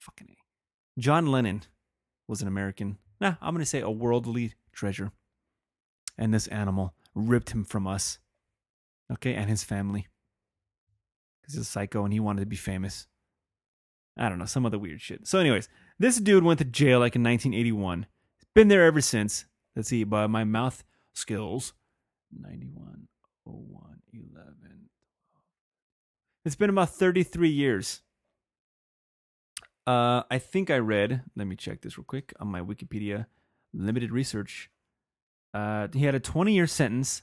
[0.00, 1.00] Fucking A.
[1.00, 1.62] John Lennon
[2.26, 2.98] was an American.
[3.18, 5.10] Nah, I'm going to say a worldly treasure.
[6.18, 8.18] And this animal ripped him from us.
[9.12, 10.06] Okay, and his family.
[11.40, 13.06] Because he's a psycho and he wanted to be famous.
[14.16, 15.26] I don't know, some other weird shit.
[15.26, 18.06] So, anyways, this dude went to jail like in 1981.
[18.54, 19.46] Been there ever since.
[19.76, 20.82] Let's see, by my mouth
[21.14, 21.72] skills
[22.32, 23.08] 91,
[23.44, 24.88] 01, 11.
[26.44, 28.02] It's been about 33 years.
[29.86, 33.26] Uh, I think I read, let me check this real quick on my Wikipedia
[33.72, 34.70] limited research.
[35.54, 37.22] Uh, he had a 20 year sentence,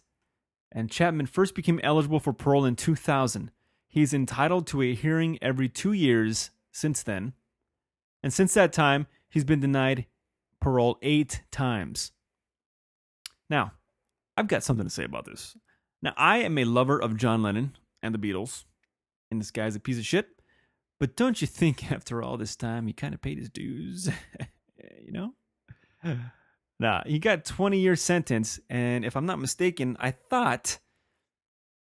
[0.75, 3.49] and Chapman first became eligible for parole in 2000.
[3.87, 7.31] He's entitled to a hearing every two years since then.
[8.21, 10.05] And since that time, he's been denied
[10.59, 12.11] parole eight times.
[13.49, 13.71] Now,
[14.35, 15.55] I've got something to say about this.
[16.01, 18.65] Now, I am a lover of John Lennon and the Beatles,
[19.31, 20.27] and this guy's a piece of shit.
[20.99, 24.09] But don't you think after all this time he kind of paid his dues?
[25.05, 25.31] you know?
[26.79, 30.79] Nah, he got 20 year sentence, and if I'm not mistaken, I thought,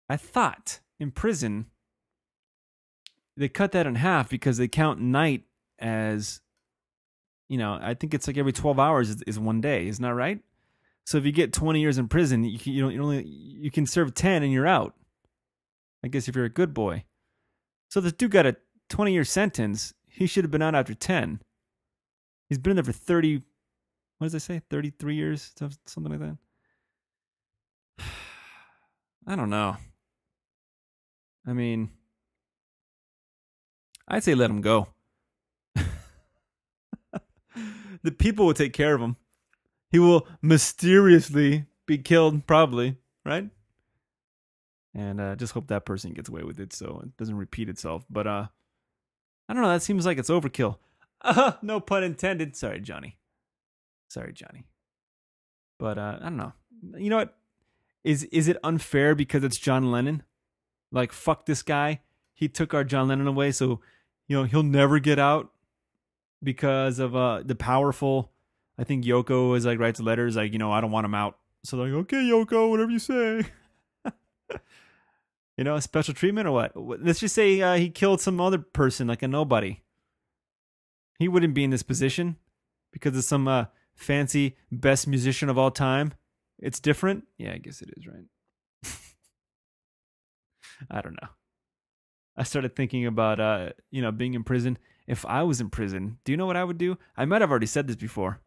[0.07, 1.67] I thought in prison
[3.35, 5.43] they cut that in half because they count night
[5.79, 6.41] as,
[7.49, 10.13] you know, I think it's like every 12 hours is, is one day, isn't that
[10.13, 10.39] right?
[11.05, 13.71] So if you get 20 years in prison, you can, you, don't, you only you
[13.71, 14.93] can serve 10 and you're out.
[16.03, 17.03] I guess if you're a good boy.
[17.89, 18.55] So this dude got a
[18.89, 19.93] 20 year sentence.
[20.07, 21.41] He should have been out after 10.
[22.47, 23.41] He's been in there for 30
[24.23, 24.61] what does they say?
[24.69, 25.51] 33 years,
[25.85, 26.37] something like that.
[29.27, 29.75] I don't know.
[31.45, 31.89] I mean,
[34.07, 34.87] I'd say let him go.
[38.01, 39.17] the people will take care of him.
[39.91, 42.95] He will mysteriously be killed, probably,
[43.25, 43.49] right?
[44.95, 48.05] And uh, just hope that person gets away with it so it doesn't repeat itself.
[48.09, 48.47] But uh,
[49.49, 49.69] I don't know.
[49.69, 50.77] That seems like it's overkill.
[51.19, 52.55] Uh, no pun intended.
[52.55, 53.17] Sorry, Johnny.
[54.13, 54.65] Sorry, Johnny.
[55.79, 56.53] But uh, I don't know.
[56.97, 57.35] You know what?
[58.03, 60.21] Is is it unfair because it's John Lennon?
[60.91, 62.01] Like fuck this guy.
[62.35, 63.79] He took our John Lennon away, so
[64.27, 65.51] you know he'll never get out
[66.43, 68.31] because of uh the powerful.
[68.77, 71.39] I think Yoko is like writes letters like you know I don't want him out.
[71.63, 73.43] So they're like okay Yoko, whatever you say.
[75.57, 76.71] you know, special treatment or what?
[76.75, 79.81] Let's just say uh, he killed some other person like a nobody.
[81.17, 82.35] He wouldn't be in this position
[82.91, 86.13] because of some uh, fancy best musician of all time.
[86.59, 87.25] It's different.
[87.37, 88.25] Yeah, I guess it is, right?
[90.91, 91.29] I don't know.
[92.35, 94.77] I started thinking about uh, you know, being in prison.
[95.07, 96.97] If I was in prison, do you know what I would do?
[97.17, 98.39] I might have already said this before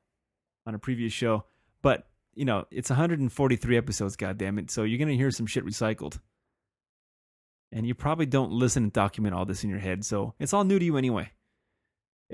[0.67, 1.45] on a previous show,
[1.83, 4.71] but you know, it's 143 episodes, goddamn it.
[4.71, 6.19] So you're gonna hear some shit recycled.
[7.73, 10.65] And you probably don't listen and document all this in your head, so it's all
[10.65, 11.31] new to you anyway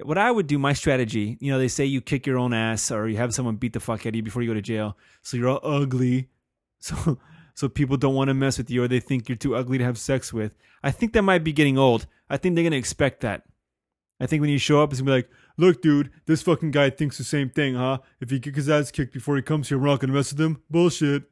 [0.03, 2.91] what I would do, my strategy, you know, they say you kick your own ass
[2.91, 4.97] or you have someone beat the fuck out of you before you go to jail.
[5.23, 6.29] So you're all ugly.
[6.85, 7.17] So
[7.55, 9.85] so people don't want to mess with you or they think you're too ugly to
[9.85, 10.53] have sex with.
[10.83, 12.07] I think that might be getting old.
[12.29, 13.45] I think they're gonna expect that.
[14.19, 16.91] I think when you show up, it's gonna be like, Look, dude, this fucking guy
[16.91, 17.99] thinks the same thing, huh?
[18.21, 20.41] If he gets his ass kicked before he comes here, we're not gonna mess with
[20.41, 20.63] him.
[20.71, 21.25] Bullshit.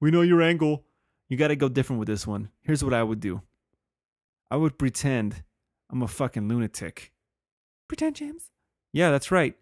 [0.00, 0.84] We know your angle.
[1.28, 2.50] You gotta go different with this one.
[2.62, 3.40] Here's what I would do.
[4.50, 5.42] I would pretend
[5.88, 7.11] I'm a fucking lunatic.
[7.92, 8.48] Pretend, James.
[8.94, 9.54] Yeah, that's right.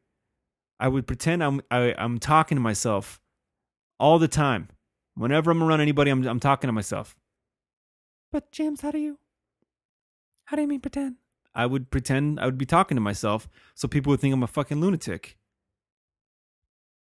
[0.79, 3.21] I would pretend I'm I, I'm talking to myself
[3.99, 4.69] all the time.
[5.17, 7.17] Whenever I'm around anybody, I'm I'm talking to myself.
[8.31, 9.19] But James, how do you?
[10.45, 11.17] How do you mean pretend?
[11.57, 14.47] I would pretend I would be talking to myself, so people would think I'm a
[14.47, 15.37] fucking lunatic.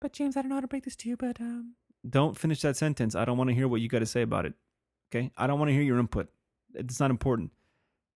[0.02, 2.60] But James, I don't know how to break this to you, but um, Don't finish
[2.60, 3.14] that sentence.
[3.14, 4.52] I don't want to hear what you got to say about it.
[5.10, 6.28] Okay, I don't want to hear your input.
[6.74, 7.50] It's not important.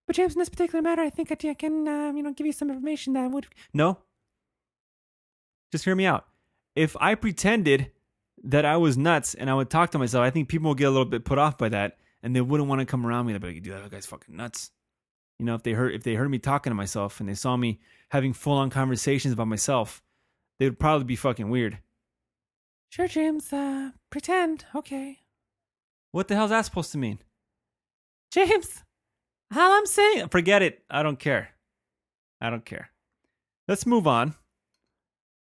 [0.08, 2.52] But James, in this particular matter, I think I can, um, you know, give you
[2.54, 3.46] some information that would.
[3.74, 3.98] No.
[5.70, 6.24] Just hear me out.
[6.74, 7.92] If I pretended
[8.42, 10.86] that I was nuts and I would talk to myself, I think people would get
[10.86, 13.34] a little bit put off by that and they wouldn't want to come around me.
[13.34, 14.70] They'd be like, dude, that guy's fucking nuts.
[15.38, 17.58] You know, if they heard if they heard me talking to myself and they saw
[17.58, 17.78] me
[18.08, 20.02] having full on conversations about myself,
[20.58, 21.80] they would probably be fucking weird.
[22.88, 23.52] Sure, James.
[23.52, 24.64] Uh, pretend.
[24.74, 25.18] Okay.
[26.12, 27.18] What the hell's that supposed to mean?
[28.32, 28.84] James.
[29.54, 30.84] All I'm saying, forget it.
[30.90, 31.50] I don't care.
[32.40, 32.90] I don't care.
[33.66, 34.34] Let's move on.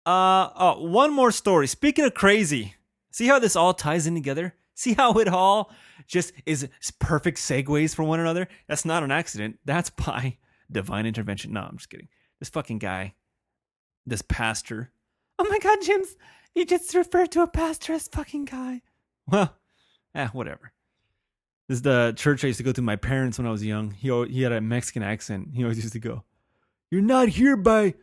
[0.06, 1.68] Uh, oh, one more story.
[1.68, 2.76] Speaking of crazy,
[3.12, 4.56] see how this all ties in together?
[4.76, 5.72] See how it all
[6.08, 6.68] just is
[7.00, 8.48] perfect segues for one another?
[8.68, 9.60] That's not an accident.
[9.66, 10.38] That's by
[10.72, 11.54] divine intervention.
[11.54, 12.10] No, I'm just kidding.
[12.40, 13.14] This fucking guy,
[14.06, 14.92] this pastor.
[15.40, 16.16] Oh my God, James.
[16.56, 18.82] You just referred to a pastor as fucking guy.
[19.28, 19.56] Well,
[20.14, 20.74] eh, whatever.
[21.68, 23.92] This is the church I used to go to my parents when I was young.
[23.92, 25.50] He he had a Mexican accent.
[25.54, 26.24] He always used to go,
[26.92, 27.94] "You're not here by,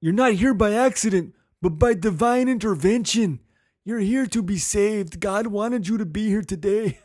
[0.00, 3.40] you're not here by accident, but by divine intervention.
[3.84, 5.18] You're here to be saved.
[5.18, 7.00] God wanted you to be here today."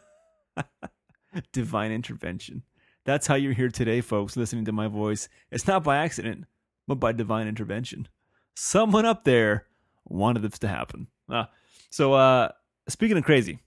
[1.52, 2.64] divine intervention.
[3.04, 4.38] That's how you're here today, folks.
[4.38, 5.30] Listening to my voice.
[5.50, 6.46] It's not by accident,
[6.88, 8.08] but by divine intervention.
[8.56, 9.66] Someone up there
[10.06, 11.08] wanted this to happen.
[11.30, 11.50] Ah,
[11.90, 12.50] so, uh,
[12.88, 13.60] speaking of crazy,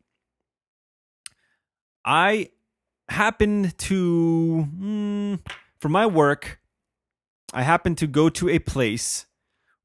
[2.04, 2.50] I
[3.08, 5.40] happened to, mm,
[5.80, 6.60] for my work,
[7.52, 9.26] I happened to go to a place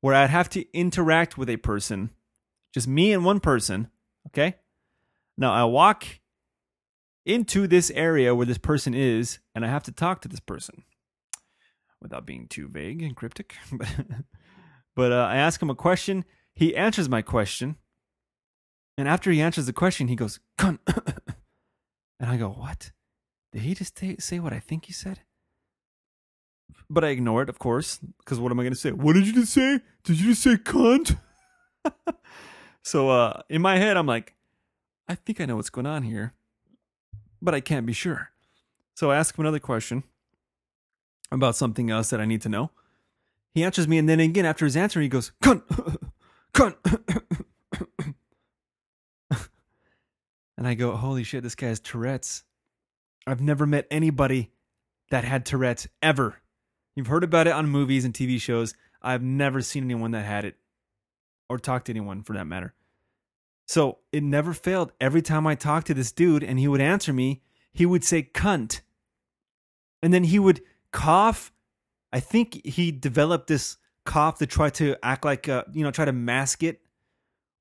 [0.01, 2.11] where I'd have to interact with a person,
[2.73, 3.89] just me and one person.
[4.27, 4.55] Okay.
[5.37, 6.05] Now I walk
[7.25, 10.83] into this area where this person is, and I have to talk to this person
[12.01, 13.55] without being too vague and cryptic.
[14.95, 16.23] but uh, I ask him a question.
[16.53, 17.77] He answers my question.
[18.97, 20.79] And after he answers the question, he goes, Cunt.
[22.19, 22.91] And I go, What?
[23.51, 25.21] Did he just say- say what I think he said?
[26.89, 28.91] But I ignore it, of course, because what am I going to say?
[28.91, 29.79] What did you just say?
[30.03, 31.17] Did you just say cunt?
[32.83, 34.33] so uh, in my head, I'm like,
[35.07, 36.33] I think I know what's going on here,
[37.41, 38.31] but I can't be sure.
[38.95, 40.03] So I ask him another question
[41.31, 42.71] about something else that I need to know.
[43.53, 45.63] He answers me, and then again, after his answer, he goes, cunt,
[46.53, 46.75] cunt.
[50.57, 52.43] and I go, holy shit, this guy has Tourette's.
[53.27, 54.51] I've never met anybody
[55.09, 56.41] that had Tourette's ever.
[56.95, 58.73] You've heard about it on movies and TV shows.
[59.01, 60.55] I've never seen anyone that had it
[61.49, 62.73] or talked to anyone for that matter.
[63.67, 64.91] So it never failed.
[65.01, 67.41] Every time I talked to this dude and he would answer me,
[67.73, 68.81] he would say cunt.
[70.01, 71.51] And then he would cough.
[72.13, 76.05] I think he developed this cough to try to act like, uh, you know, try
[76.05, 76.81] to mask it,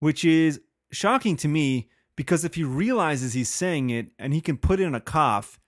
[0.00, 0.60] which is
[0.92, 4.94] shocking to me because if he realizes he's saying it and he can put in
[4.94, 5.58] a cough,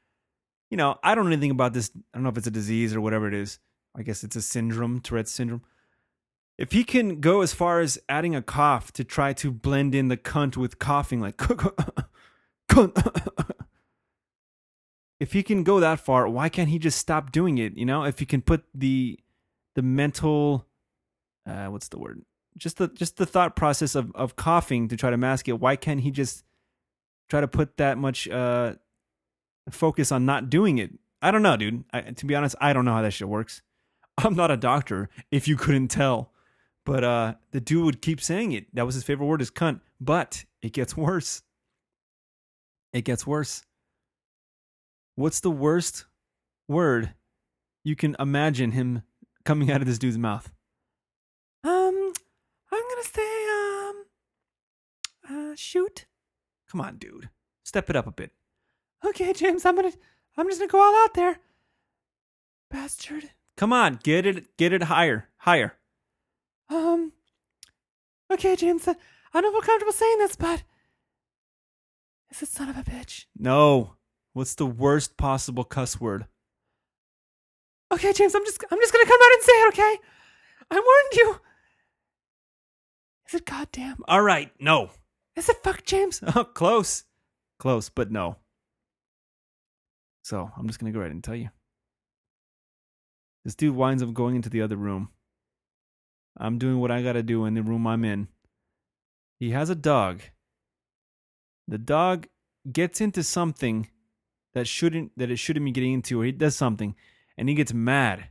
[0.70, 1.90] you know, I don't know anything about this.
[1.94, 3.58] I don't know if it's a disease or whatever it is.
[3.96, 5.62] I guess it's a syndrome, Tourette's syndrome.
[6.58, 10.08] If he can go as far as adding a cough to try to blend in
[10.08, 11.36] the cunt with coughing, like
[12.68, 13.52] cunt.
[15.20, 17.76] if he can go that far, why can't he just stop doing it?
[17.76, 19.18] You know, if he can put the
[19.74, 20.66] the mental,
[21.46, 22.22] uh, what's the word?
[22.56, 25.60] Just the just the thought process of of coughing to try to mask it.
[25.60, 26.44] Why can't he just
[27.28, 28.74] try to put that much uh
[29.70, 30.92] focus on not doing it?
[31.22, 31.84] I don't know, dude.
[31.92, 33.62] I, to be honest, I don't know how that shit works.
[34.18, 35.08] I'm not a doctor.
[35.30, 36.32] If you couldn't tell,
[36.84, 38.74] but uh, the dude would keep saying it.
[38.74, 39.80] That was his favorite word, is cunt.
[40.00, 41.42] But it gets worse.
[42.92, 43.64] It gets worse.
[45.16, 46.06] What's the worst
[46.68, 47.14] word
[47.84, 49.02] you can imagine him
[49.44, 50.52] coming out of this dude's mouth?
[51.64, 52.12] Um,
[52.72, 54.04] I'm gonna say, um,
[55.28, 56.06] uh, shoot.
[56.70, 57.30] Come on, dude.
[57.64, 58.32] Step it up a bit.
[59.04, 59.92] Okay, James, I'm gonna,
[60.36, 61.38] I'm just gonna go all out there.
[62.70, 63.30] Bastard.
[63.56, 65.74] Come on, get it, get it higher, higher.
[66.68, 67.12] Um,
[68.30, 70.62] okay, James, I don't feel comfortable saying this, but
[72.30, 73.26] is it son of a bitch?
[73.38, 73.92] No.
[74.32, 76.26] What's the worst possible cuss word?
[77.92, 79.96] Okay, James, I'm just, I'm just gonna come out and say it, okay?
[80.70, 81.40] I warned you.
[83.28, 83.96] Is it goddamn?
[84.06, 84.90] All right, no.
[85.36, 86.22] Is it fuck James?
[86.34, 87.04] Oh, close.
[87.58, 88.36] Close, but no.
[90.22, 91.50] So I'm just going to go ahead and tell you.
[93.44, 95.10] This dude winds up going into the other room.
[96.36, 98.28] I'm doing what I got to do in the room I'm in.
[99.38, 100.20] He has a dog.
[101.68, 102.26] The dog
[102.70, 103.88] gets into something
[104.54, 106.94] that shouldn't that it shouldn't be getting into or he does something
[107.36, 108.30] and he gets mad.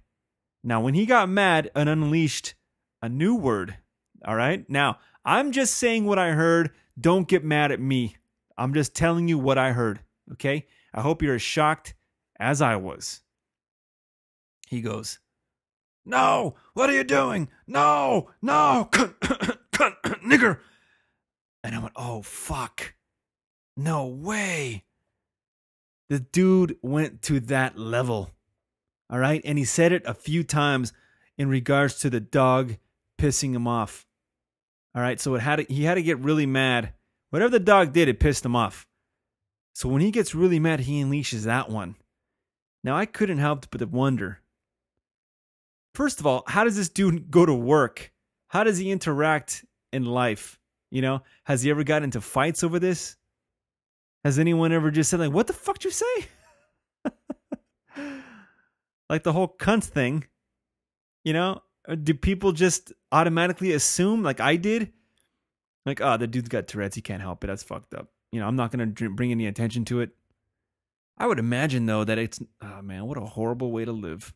[0.63, 2.55] Now when he got mad and unleashed
[3.01, 3.77] a new word,
[4.25, 4.67] all right?
[4.69, 6.71] Now, I'm just saying what I heard.
[6.99, 8.15] Don't get mad at me.
[8.57, 9.99] I'm just telling you what I heard,
[10.33, 10.65] okay?
[10.93, 11.93] I hope you're as shocked
[12.39, 13.21] as I was.
[14.67, 15.19] He goes,
[16.05, 17.49] No, what are you doing?
[17.67, 18.89] No, no,
[20.25, 20.59] nigger.
[21.63, 22.93] And I went, Oh, fuck.
[23.77, 24.85] No way.
[26.09, 28.31] The dude went to that level.
[29.09, 29.41] All right.
[29.43, 30.93] And he said it a few times
[31.37, 32.77] in regards to the dog
[33.17, 34.05] pissing him off.
[34.95, 35.19] All right.
[35.19, 36.93] So it had to, he had to get really mad.
[37.29, 38.87] Whatever the dog did, it pissed him off.
[39.73, 41.95] So when he gets really mad, he unleashes that one.
[42.83, 44.39] Now I couldn't help but wonder.
[45.93, 48.11] First of all, how does this dude go to work?
[48.47, 50.59] How does he interact in life?
[50.91, 53.17] You know, has he ever got into fights over this?
[54.23, 56.27] Has anyone ever just said like, "What the fuck did you say?"
[59.09, 60.25] like the whole cunt thing.
[61.23, 61.61] You know,
[61.93, 64.91] do people just automatically assume, like I did,
[65.85, 66.95] like, "Oh, the dude's got Tourette's.
[66.95, 67.47] He can't help it.
[67.47, 70.11] That's fucked up." You know, I'm not gonna bring any attention to it.
[71.17, 74.33] I would imagine though that it's, oh man, what a horrible way to live.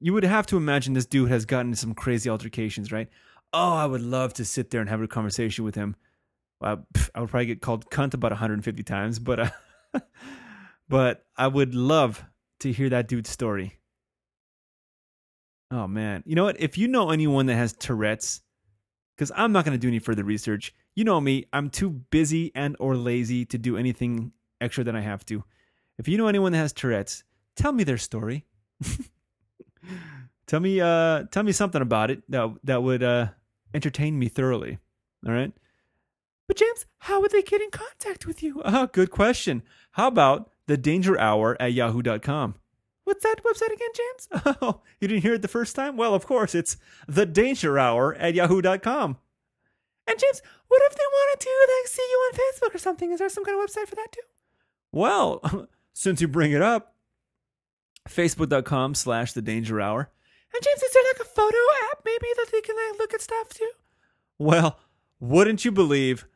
[0.00, 3.08] You would have to imagine this dude has gotten some crazy altercations, right?
[3.52, 5.96] Oh, I would love to sit there and have a conversation with him.
[6.62, 10.00] Pff, I would probably get called cunt about 150 times, but uh,
[10.88, 12.24] but I would love
[12.60, 13.78] to hear that dude's story.
[15.70, 16.60] Oh man, you know what?
[16.60, 18.42] If you know anyone that has Tourette's,
[19.16, 20.74] because I'm not going to do any further research.
[20.94, 25.00] You know me, I'm too busy and or lazy to do anything extra than I
[25.00, 25.42] have to.
[25.98, 27.24] If you know anyone that has Tourette's,
[27.56, 28.44] tell me their story.
[30.46, 33.28] tell me, uh, tell me something about it that that would uh,
[33.74, 34.78] entertain me thoroughly.
[35.26, 35.52] All right.
[36.46, 38.62] But James, how would they get in contact with you?
[38.64, 39.62] Ah, good question.
[39.92, 42.54] How about the Danger Hour at Yahoo.com?
[43.06, 44.56] What's that website again, James?
[44.60, 45.96] Oh, you didn't hear it the first time?
[45.96, 46.76] Well, of course, it's
[47.06, 49.16] the Danger Hour at Yahoo.com.
[50.08, 53.12] And James, what if they wanted to like see you on Facebook or something?
[53.12, 54.22] Is there some kind of website for that too?
[54.90, 56.96] Well, since you bring it up,
[58.08, 60.10] Facebook.com slash the Danger Hour.
[60.52, 61.56] And James, is there like a photo
[61.92, 63.70] app maybe that they can like look at stuff too?
[64.36, 64.80] Well,
[65.20, 66.26] wouldn't you believe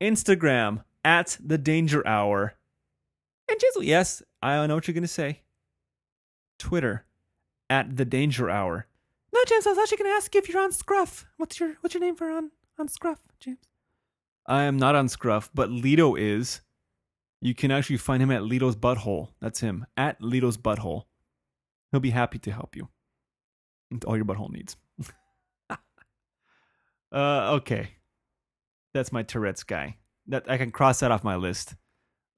[0.00, 2.54] Instagram at the Danger Hour?
[3.46, 5.42] And James, Yes, I know what you're going to say.
[6.58, 7.04] Twitter
[7.68, 8.86] at the Danger Hour.
[9.32, 11.26] no, James, I was actually going to ask you if you're on Scruff.
[11.36, 13.58] What's your what's your name for on on Scruff, James?
[14.46, 16.60] I am not on Scruff, but Lido is.
[17.40, 19.28] You can actually find him at Lido's Butthole.
[19.40, 21.04] That's him, at Lido's Butthole.
[21.90, 22.88] He'll be happy to help you
[23.90, 24.76] with all your butthole needs.
[25.70, 25.76] uh,
[27.12, 27.90] okay.
[28.92, 29.96] That's my Tourette's guy.
[30.26, 31.74] That I can cross that off my list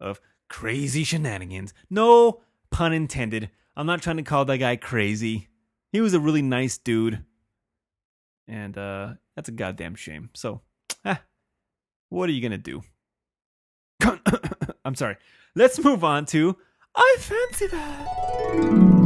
[0.00, 1.72] of crazy shenanigans.
[1.88, 3.50] No pun intended.
[3.76, 5.48] I'm not trying to call that guy crazy.
[5.92, 7.24] He was a really nice dude.
[8.48, 10.30] And uh that's a goddamn shame.
[10.34, 10.62] So,
[11.04, 11.20] ah,
[12.08, 12.82] what are you gonna do?
[14.84, 15.16] I'm sorry.
[15.54, 16.56] Let's move on to
[16.94, 18.96] I fancy that.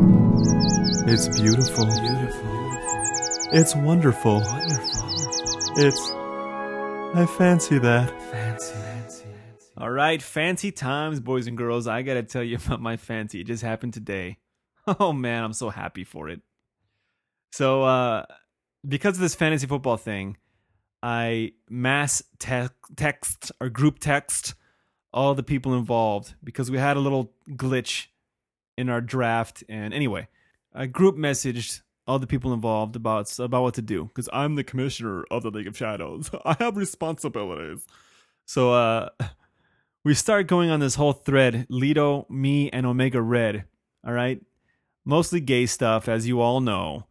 [1.06, 1.86] It's beautiful.
[1.86, 2.60] Beautiful.
[3.52, 4.40] It's wonderful.
[4.40, 5.10] Wonderful.
[5.76, 6.10] It's.
[7.14, 8.10] I fancy that.
[8.30, 8.74] Fancy.
[8.74, 9.24] Fancy.
[9.76, 11.88] All right, fancy times, boys and girls.
[11.88, 13.40] I got to tell you about my fancy.
[13.40, 14.38] It just happened today.
[15.00, 16.40] Oh man, I'm so happy for it.
[17.52, 18.24] So, uh
[18.88, 20.38] because of this fantasy football thing,
[21.02, 24.54] I mass te- text or group text
[25.12, 28.06] all the people involved because we had a little glitch
[28.78, 30.28] in our draft and anyway,
[30.74, 34.64] I group messaged all the people involved about about what to do because I'm the
[34.64, 36.30] commissioner of the League of Shadows.
[36.44, 37.86] I have responsibilities.
[38.46, 39.10] So uh
[40.04, 43.64] we start going on this whole thread, Lido, me, and Omega Red.
[44.06, 44.40] All right.
[45.10, 47.06] Mostly gay stuff, as you all know.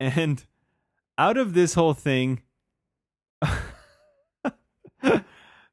[0.00, 0.44] And
[1.16, 2.42] out of this whole thing,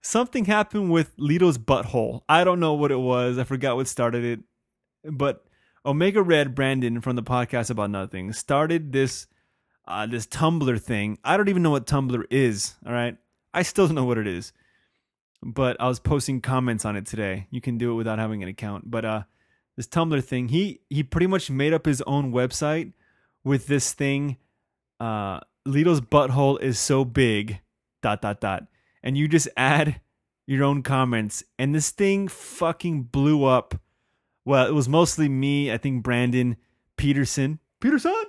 [0.02, 2.22] something happened with Lido's butthole.
[2.30, 3.40] I don't know what it was.
[3.40, 4.40] I forgot what started it.
[5.12, 5.44] But
[5.84, 9.26] Omega Red Brandon from the podcast about nothing started this
[9.88, 11.18] uh, this Tumblr thing.
[11.24, 12.76] I don't even know what Tumblr is.
[12.86, 13.18] All right,
[13.52, 14.54] I still don't know what it is.
[15.42, 17.48] But I was posting comments on it today.
[17.50, 18.92] You can do it without having an account.
[18.92, 19.24] But uh,
[19.76, 22.94] this Tumblr thing, he he pretty much made up his own website
[23.44, 24.38] with this thing
[25.04, 27.60] uh, Lido's butthole is so big,
[28.02, 28.68] dot dot dot,
[29.02, 30.00] and you just add
[30.46, 33.76] your own comments, and this thing fucking blew up.
[34.46, 35.72] Well, it was mostly me.
[35.72, 36.56] I think Brandon
[36.96, 38.24] Peterson, Peterson,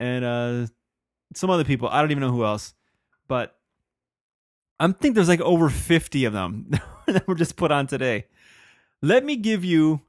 [0.00, 0.66] and uh,
[1.34, 1.88] some other people.
[1.88, 2.72] I don't even know who else,
[3.28, 3.58] but
[4.80, 6.70] I think there's like over fifty of them
[7.06, 8.26] that were just put on today.
[9.02, 10.00] Let me give you.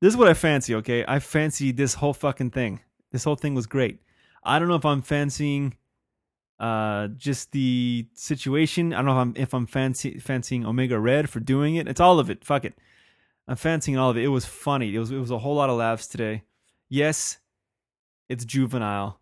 [0.00, 0.74] This is what I fancy.
[0.76, 2.80] Okay, I fancy this whole fucking thing.
[3.12, 4.00] This whole thing was great.
[4.42, 5.76] I don't know if I'm fancying
[6.58, 8.92] uh just the situation.
[8.92, 11.86] I don't know if I'm if I'm fancy fancying Omega Red for doing it.
[11.86, 12.44] It's all of it.
[12.44, 12.74] Fuck it.
[13.46, 14.24] I'm fancying all of it.
[14.24, 14.94] It was funny.
[14.94, 16.44] It was it was a whole lot of laughs today.
[16.88, 17.38] Yes,
[18.28, 19.20] it's juvenile.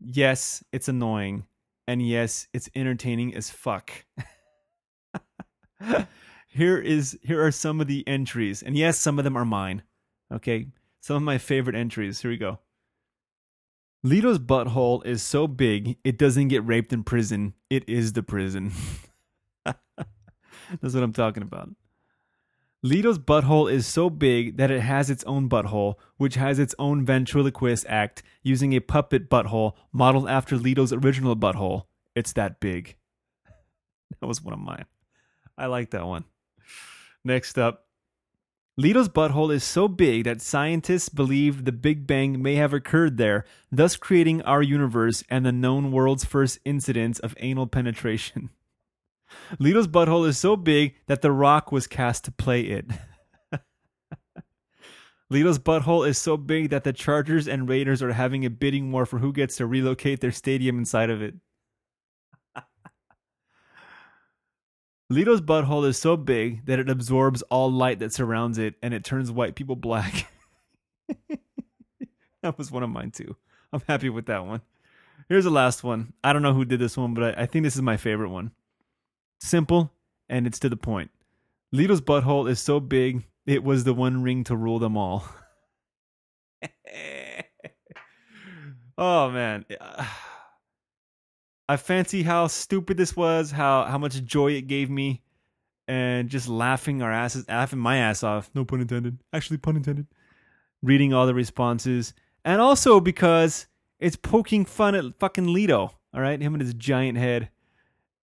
[0.00, 1.44] Yes, it's annoying.
[1.86, 3.90] And yes, it's entertaining as fuck.
[6.48, 8.62] here is here are some of the entries.
[8.62, 9.82] And yes, some of them are mine.
[10.32, 10.68] Okay?
[11.00, 12.20] Some of my favorite entries.
[12.20, 12.58] Here we go.
[14.02, 17.54] Lido's butthole is so big it doesn't get raped in prison.
[17.68, 18.72] It is the prison.
[19.64, 21.70] That's what I'm talking about.
[22.82, 27.04] Lido's butthole is so big that it has its own butthole, which has its own
[27.04, 31.86] ventriloquist act using a puppet butthole modeled after Lido's original butthole.
[32.14, 32.96] It's that big.
[34.20, 34.86] That was one of mine.
[35.56, 36.24] I like that one.
[37.24, 37.87] Next up,
[38.78, 43.44] Lido's butthole is so big that scientists believe the Big Bang may have occurred there,
[43.72, 48.50] thus creating our universe and the known world's first incidents of anal penetration.
[49.58, 52.86] Lido's butthole is so big that The Rock was cast to play it.
[55.28, 59.04] Lido's butthole is so big that the Chargers and Raiders are having a bidding war
[59.06, 61.34] for who gets to relocate their stadium inside of it.
[65.10, 69.04] Lido's butthole is so big that it absorbs all light that surrounds it and it
[69.04, 70.30] turns white people black.
[72.42, 73.34] that was one of mine too.
[73.72, 74.60] I'm happy with that one.
[75.28, 76.12] Here's the last one.
[76.22, 78.28] I don't know who did this one, but I, I think this is my favorite
[78.28, 78.50] one.
[79.40, 79.90] Simple
[80.28, 81.10] and it's to the point.
[81.72, 85.24] Lido's butthole is so big, it was the one ring to rule them all.
[88.98, 89.64] oh man.
[91.68, 95.22] I fancy how stupid this was, how how much joy it gave me,
[95.86, 98.50] and just laughing our asses, laughing my ass off.
[98.54, 99.18] No pun intended.
[99.32, 100.06] Actually, pun intended.
[100.82, 102.14] Reading all the responses,
[102.44, 103.66] and also because
[103.98, 105.92] it's poking fun at fucking Lido.
[106.14, 107.50] All right, him and his giant head.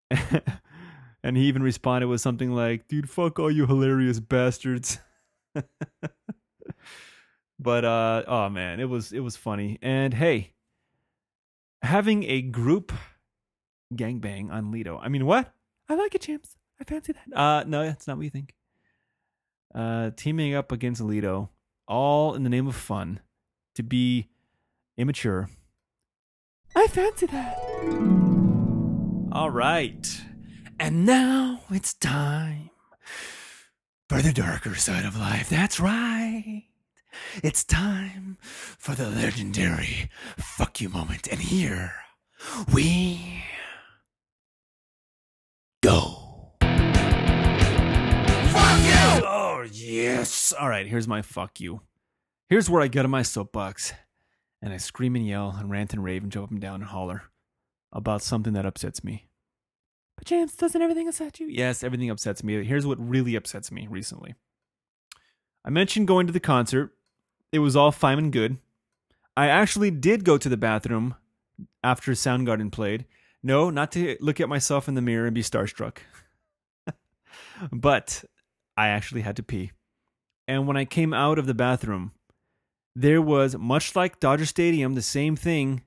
[1.23, 4.97] and he even responded with something like, "Dude, fuck all you hilarious bastards."
[7.59, 10.53] but uh, oh man, it was it was funny, and hey,
[11.83, 12.91] having a group
[13.93, 14.97] gangbang on Lido.
[14.97, 15.53] I mean, what?
[15.89, 16.55] I like it, champs.
[16.79, 17.37] I fancy that.
[17.37, 18.53] Uh, no, that's not what you think.
[19.73, 21.49] Uh, teaming up against Lido,
[21.87, 23.19] all in the name of fun,
[23.75, 24.29] to be
[24.97, 25.49] immature.
[26.75, 27.57] I fancy that.
[29.31, 30.21] All right,
[30.79, 32.69] and now it's time
[34.09, 35.49] for the darker side of life.
[35.49, 36.63] That's right.
[37.43, 41.93] It's time for the legendary fuck you moment, and here
[42.73, 43.43] we
[49.57, 50.51] Oh, yes.
[50.51, 51.79] All right, here's my fuck you.
[52.49, 53.93] Here's where I get on my soapbox
[54.61, 56.83] and I scream and yell and rant and rave and jump up and down and
[56.83, 57.23] holler
[57.93, 59.29] about something that upsets me.
[60.17, 61.47] But champs, doesn't everything upset you?
[61.47, 62.65] Yes, everything upsets me.
[62.65, 64.35] Here's what really upsets me recently.
[65.63, 66.91] I mentioned going to the concert.
[67.53, 68.57] It was all fine and good.
[69.37, 71.15] I actually did go to the bathroom
[71.81, 73.05] after Soundgarden played.
[73.41, 75.99] No, not to look at myself in the mirror and be starstruck.
[77.71, 78.25] but
[78.77, 79.71] I actually had to pee.
[80.47, 82.11] And when I came out of the bathroom,
[82.95, 85.83] there was, much like Dodger Stadium, the same thing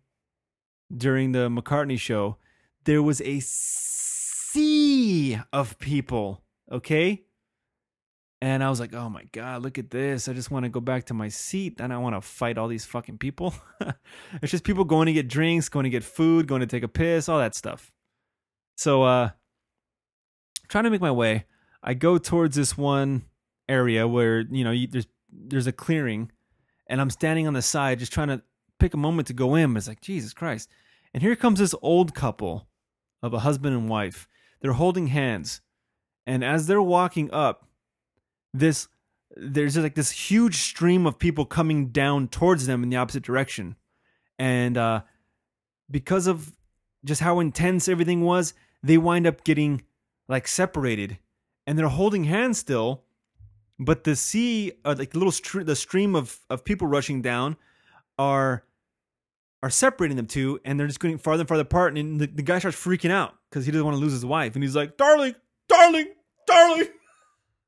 [0.95, 2.37] during the McCartney show.
[2.85, 7.25] There was a sea of people, okay?
[8.41, 10.29] And I was like, oh my God, look at this.
[10.29, 12.69] I just want to go back to my seat and I want to fight all
[12.69, 13.53] these fucking people.
[14.43, 16.89] it's just people going to get drinks, going to get food, going to take a
[16.89, 17.91] piss, all that stuff.
[18.77, 19.31] So, uh,
[20.69, 21.47] trying to make my way.
[21.83, 23.25] I go towards this one
[23.69, 26.31] area where, you know, you, there's, there's a clearing
[26.87, 28.43] and I'm standing on the side just trying to
[28.79, 29.73] pick a moment to go in.
[29.73, 30.69] But it's like, Jesus Christ.
[31.13, 32.69] And here comes this old couple
[33.23, 34.29] of a husband and wife.
[34.61, 35.61] They're holding hands.
[36.27, 37.69] And as they're walking up,
[38.53, 38.89] this
[39.37, 43.77] there's like this huge stream of people coming down towards them in the opposite direction
[44.39, 45.03] and uh
[45.91, 46.57] because of
[47.05, 49.83] just how intense everything was they wind up getting
[50.29, 51.19] like separated
[51.69, 53.05] and they're holding hands still
[53.79, 57.57] but the sea uh, like the little str- the stream of of people rushing down
[58.19, 58.65] are
[59.63, 61.97] are separating them two, and they're just getting farther and farther apart.
[61.97, 64.55] And the, the guy starts freaking out because he doesn't want to lose his wife,
[64.55, 65.35] and he's like, "Darling,
[65.69, 66.09] darling,
[66.47, 66.89] darling."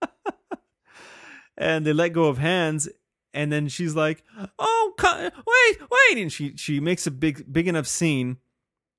[1.59, 2.89] and they let go of hands,
[3.35, 4.25] and then she's like,
[4.59, 8.39] "Oh, wait, wait!" And she she makes a big big enough scene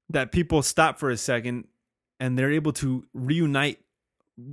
[0.09, 1.67] that people stop for a second,
[2.19, 3.79] and they're able to reunite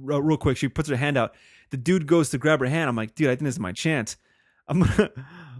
[0.02, 0.56] real, quick.
[0.56, 1.34] She puts her hand out.
[1.70, 2.88] The dude goes to grab her hand.
[2.88, 4.16] I'm like, dude, I think this is my chance.
[4.68, 5.10] I'm gonna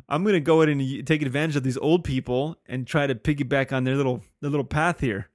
[0.09, 3.73] I'm gonna go in and take advantage of these old people and try to piggyback
[3.73, 5.31] on their little their little path here.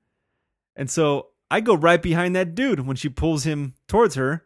[0.75, 4.45] And so I go right behind that dude when she pulls him towards her.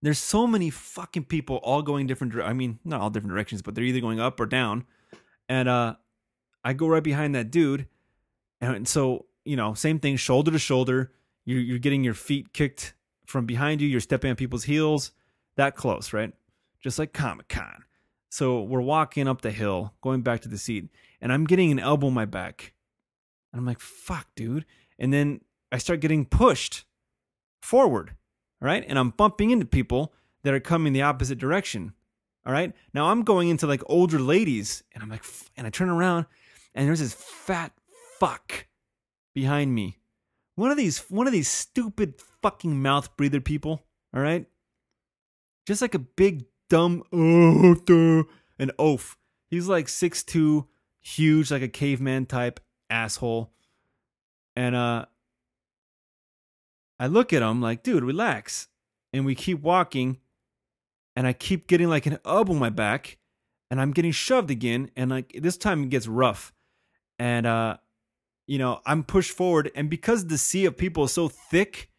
[0.00, 2.34] There's so many fucking people all going different.
[2.40, 4.84] I mean, not all different directions, but they're either going up or down.
[5.48, 5.94] And uh,
[6.64, 7.86] I go right behind that dude,
[8.60, 11.12] and so you know, same thing, shoulder to shoulder.
[11.44, 12.94] You're you're getting your feet kicked
[13.26, 13.88] from behind you.
[13.88, 15.12] You're stepping on people's heels.
[15.56, 16.32] That close, right?
[16.80, 17.84] Just like Comic Con.
[18.30, 20.88] So we're walking up the hill, going back to the seat,
[21.20, 22.72] and I'm getting an elbow in my back.
[23.52, 24.64] And I'm like, fuck, dude.
[24.98, 26.84] And then I start getting pushed
[27.60, 28.14] forward.
[28.60, 28.84] Right.
[28.86, 30.14] And I'm bumping into people
[30.44, 31.92] that are coming the opposite direction.
[32.46, 32.72] All right.
[32.94, 35.24] Now I'm going into like older ladies, and I'm like,
[35.56, 36.26] and I turn around,
[36.74, 37.72] and there's this fat
[38.18, 38.66] fuck
[39.34, 39.98] behind me.
[40.54, 43.82] One of these, one of these stupid fucking mouth breather people.
[44.14, 44.46] All right.
[45.66, 48.24] Just like a big dumb oh,
[48.58, 49.16] an oaf.
[49.50, 50.68] He's like six two,
[51.00, 52.60] huge, like a caveman type
[52.90, 53.52] asshole.
[54.56, 55.06] And uh
[56.98, 58.68] I look at him like, dude, relax.
[59.12, 60.18] And we keep walking,
[61.16, 63.18] and I keep getting like an elbow in my back,
[63.70, 66.54] and I'm getting shoved again, and like this time it gets rough.
[67.18, 67.76] And uh
[68.46, 71.90] you know, I'm pushed forward, and because the sea of people is so thick,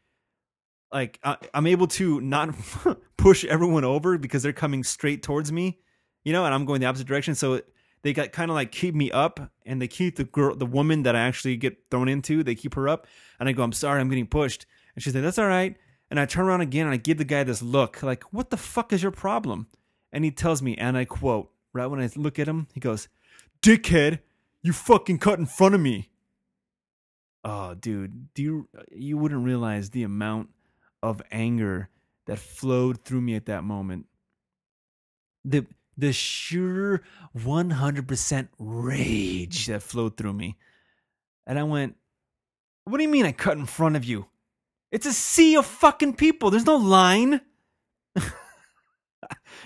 [0.91, 2.53] like I, I'm able to not
[3.17, 5.79] push everyone over because they're coming straight towards me,
[6.23, 7.35] you know, and I'm going the opposite direction.
[7.35, 7.61] So
[8.03, 11.03] they got kind of like keep me up, and they keep the girl, the woman
[11.03, 13.07] that I actually get thrown into, they keep her up,
[13.39, 14.65] and I go, I'm sorry, I'm getting pushed,
[14.95, 15.75] and she's like, that's all right,
[16.09, 18.57] and I turn around again and I give the guy this look, like, what the
[18.57, 19.67] fuck is your problem?
[20.11, 23.07] And he tells me, and I quote, right when I look at him, he goes,
[23.61, 24.19] "Dickhead,
[24.61, 26.09] you fucking cut in front of me."
[27.43, 30.49] Oh, dude, do you uh, you wouldn't realize the amount
[31.01, 31.89] of anger
[32.25, 34.05] that flowed through me at that moment.
[35.45, 35.65] The
[35.95, 37.03] the sheer
[37.37, 40.57] 100% rage that flowed through me.
[41.45, 41.97] And I went,
[42.85, 44.27] "What do you mean I cut in front of you?
[44.91, 46.49] It's a sea of fucking people.
[46.49, 47.41] There's no line."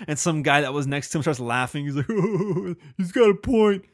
[0.06, 1.84] and some guy that was next to him starts laughing.
[1.84, 3.84] He's like, oh, "He's got a point."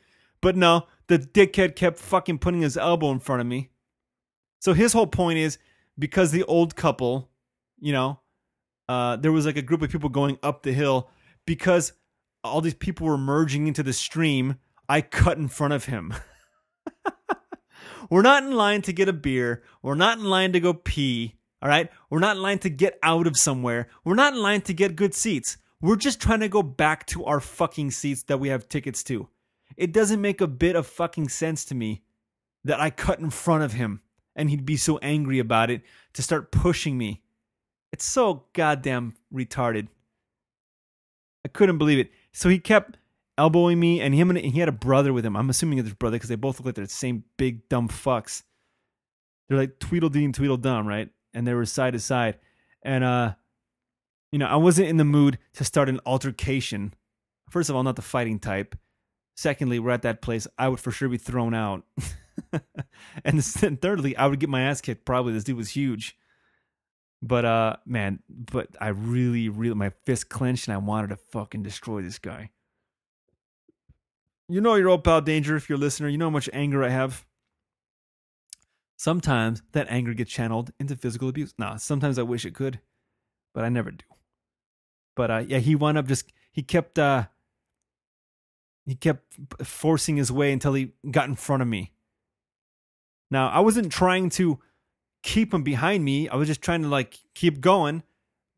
[0.40, 3.70] But no, the dickhead kept fucking putting his elbow in front of me.
[4.64, 5.58] So his whole point is
[5.98, 7.28] because the old couple,
[7.78, 8.20] you know,
[8.88, 11.10] uh, there was like a group of people going up the hill
[11.44, 11.92] because
[12.42, 14.56] all these people were merging into the stream.
[14.88, 16.14] I cut in front of him.
[18.10, 19.62] We're not in line to get a beer.
[19.82, 21.34] We're not in line to go pee.
[21.60, 21.90] All right.
[22.08, 23.88] We're not in line to get out of somewhere.
[24.02, 25.58] We're not in line to get good seats.
[25.82, 29.28] We're just trying to go back to our fucking seats that we have tickets to.
[29.76, 32.02] It doesn't make a bit of fucking sense to me
[32.64, 34.00] that I cut in front of him
[34.36, 35.82] and he'd be so angry about it
[36.14, 37.22] to start pushing me.
[37.92, 39.88] It's so goddamn retarded.
[41.44, 42.10] I couldn't believe it.
[42.32, 42.98] So he kept
[43.38, 45.36] elbowing me, and him and he had a brother with him.
[45.36, 47.88] I'm assuming it's his brother because they both look like they're the same big dumb
[47.88, 48.42] fucks.
[49.48, 51.10] They're like Tweedledee and Tweedledum, right?
[51.34, 52.38] And they were side to side,
[52.82, 53.34] and uh,
[54.32, 56.94] you know, I wasn't in the mood to start an altercation.
[57.50, 58.76] First of all, not the fighting type.
[59.36, 60.46] Secondly, we're at that place.
[60.58, 61.84] I would for sure be thrown out.
[63.24, 65.04] and then thirdly, I would get my ass kicked.
[65.04, 66.16] Probably this dude was huge.
[67.22, 71.62] But uh, man, but I really, really, my fist clenched, and I wanted to fucking
[71.62, 72.50] destroy this guy.
[74.48, 76.08] You know your old pal Danger, if you're a listener.
[76.08, 77.24] You know how much anger I have.
[78.96, 81.54] Sometimes that anger gets channeled into physical abuse.
[81.58, 82.80] Nah, sometimes I wish it could,
[83.54, 84.04] but I never do.
[85.16, 87.24] But uh, yeah, he wound up just he kept uh,
[88.84, 91.92] he kept forcing his way until he got in front of me.
[93.34, 94.60] Now I wasn't trying to
[95.24, 96.28] keep him behind me.
[96.28, 98.04] I was just trying to like keep going,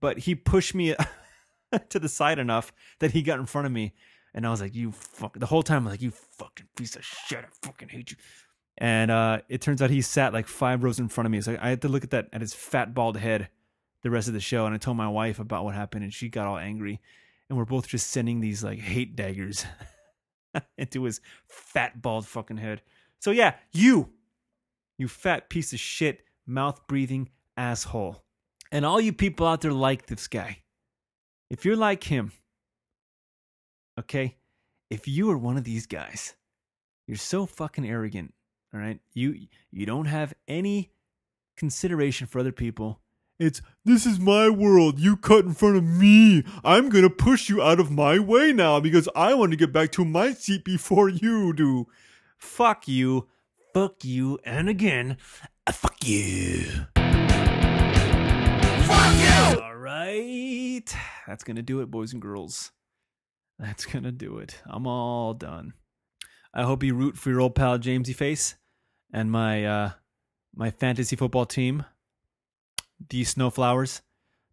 [0.02, 0.94] but he pushed me
[1.88, 3.94] to the side enough that he got in front of me,
[4.34, 6.94] and I was like, "You fuck!" The whole time I was like, "You fucking piece
[6.94, 7.38] of shit!
[7.38, 8.18] I fucking hate you."
[8.76, 11.56] And uh, it turns out he sat like five rows in front of me, so
[11.58, 13.48] I had to look at that at his fat bald head
[14.02, 16.28] the rest of the show, and I told my wife about what happened, and she
[16.28, 17.00] got all angry,
[17.48, 19.64] and we're both just sending these like hate daggers
[20.76, 22.82] into his fat bald fucking head.
[23.20, 24.10] So yeah, you,
[24.98, 28.24] you fat piece of shit, mouth breathing asshole.
[28.72, 30.62] And all you people out there like this guy.
[31.50, 32.32] If you're like him,
[33.98, 34.36] okay?
[34.90, 36.34] If you are one of these guys
[37.06, 38.34] You're so fucking arrogant.
[38.74, 39.00] All right.
[39.14, 40.92] You you don't have any
[41.56, 43.00] consideration for other people.
[43.38, 44.98] It's this is my world.
[44.98, 46.44] You cut in front of me.
[46.64, 49.92] I'm gonna push you out of my way now because I want to get back
[49.92, 51.86] to my seat before you do.
[52.38, 53.28] Fuck you.
[53.76, 54.38] Fuck you.
[54.42, 55.18] And again,
[55.70, 56.62] fuck you.
[58.86, 59.60] Fuck you.
[59.60, 60.82] All right.
[61.26, 62.72] That's gonna do it, boys and girls.
[63.58, 64.62] That's gonna do it.
[64.64, 65.74] I'm all done.
[66.54, 68.54] I hope you root for your old pal Jamesy Face
[69.12, 69.90] and my uh
[70.54, 71.84] my fantasy football team,
[73.10, 74.00] the Snowflowers.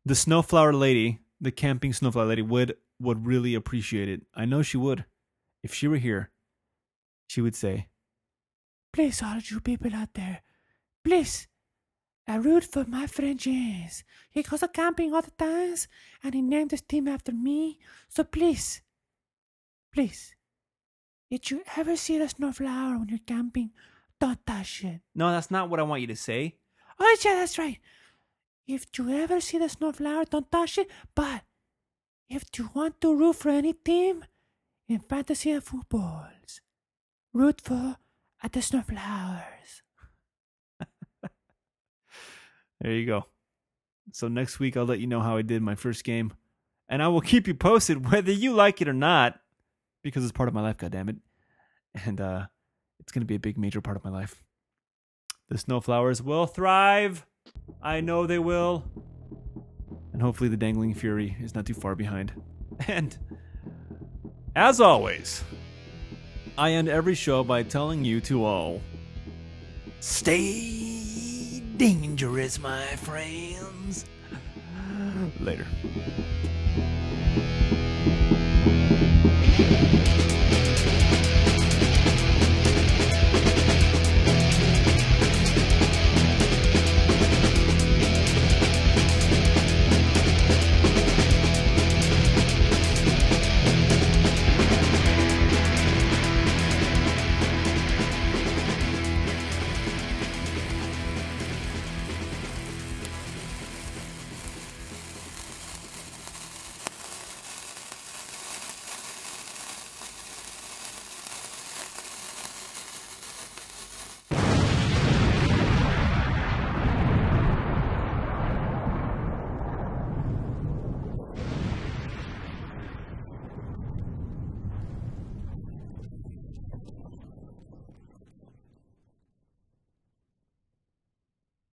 [0.04, 4.24] The Snowflower Lady, the camping Snowflower Lady, would would really appreciate it.
[4.36, 5.06] I know she would.
[5.64, 6.30] If she were here,
[7.28, 7.88] she would say,
[8.94, 10.44] Please, all you people out there,
[11.04, 11.48] please,
[12.28, 14.04] I root for my friend James.
[14.30, 15.88] He goes camping all the times,
[16.24, 17.80] and he named his team after me.
[18.08, 18.84] So please,
[19.92, 20.36] please,
[21.32, 23.72] if you ever see a snowflower when you're camping,
[24.22, 25.02] don't touch it.
[25.16, 26.56] No, that's not what I want you to say.
[27.00, 27.80] Oh, yeah, that's right.
[28.68, 30.90] If you ever see the snowflower, don't touch it.
[31.16, 31.42] But
[32.30, 34.24] if you want to root for any team
[34.88, 36.62] in fantasy and footballs,
[37.34, 37.98] root for
[38.44, 39.82] at the snowflowers.
[42.82, 43.26] There you go.
[44.12, 46.34] So next week I'll let you know how I did my first game.
[46.90, 49.40] And I will keep you posted whether you like it or not.
[50.04, 51.20] Because it's part of my life, goddammit.
[52.06, 52.48] And uh
[53.00, 54.44] it's gonna be a big major part of my life.
[55.48, 57.26] The snowflowers will thrive.
[57.82, 58.84] I know they will.
[60.12, 62.34] And hopefully the dangling fury is not too far behind.
[62.88, 63.18] And
[64.56, 65.44] as always,
[66.58, 68.82] I end every show by telling you to all
[70.00, 74.06] stay dangerous, my friends.
[75.40, 75.66] Later.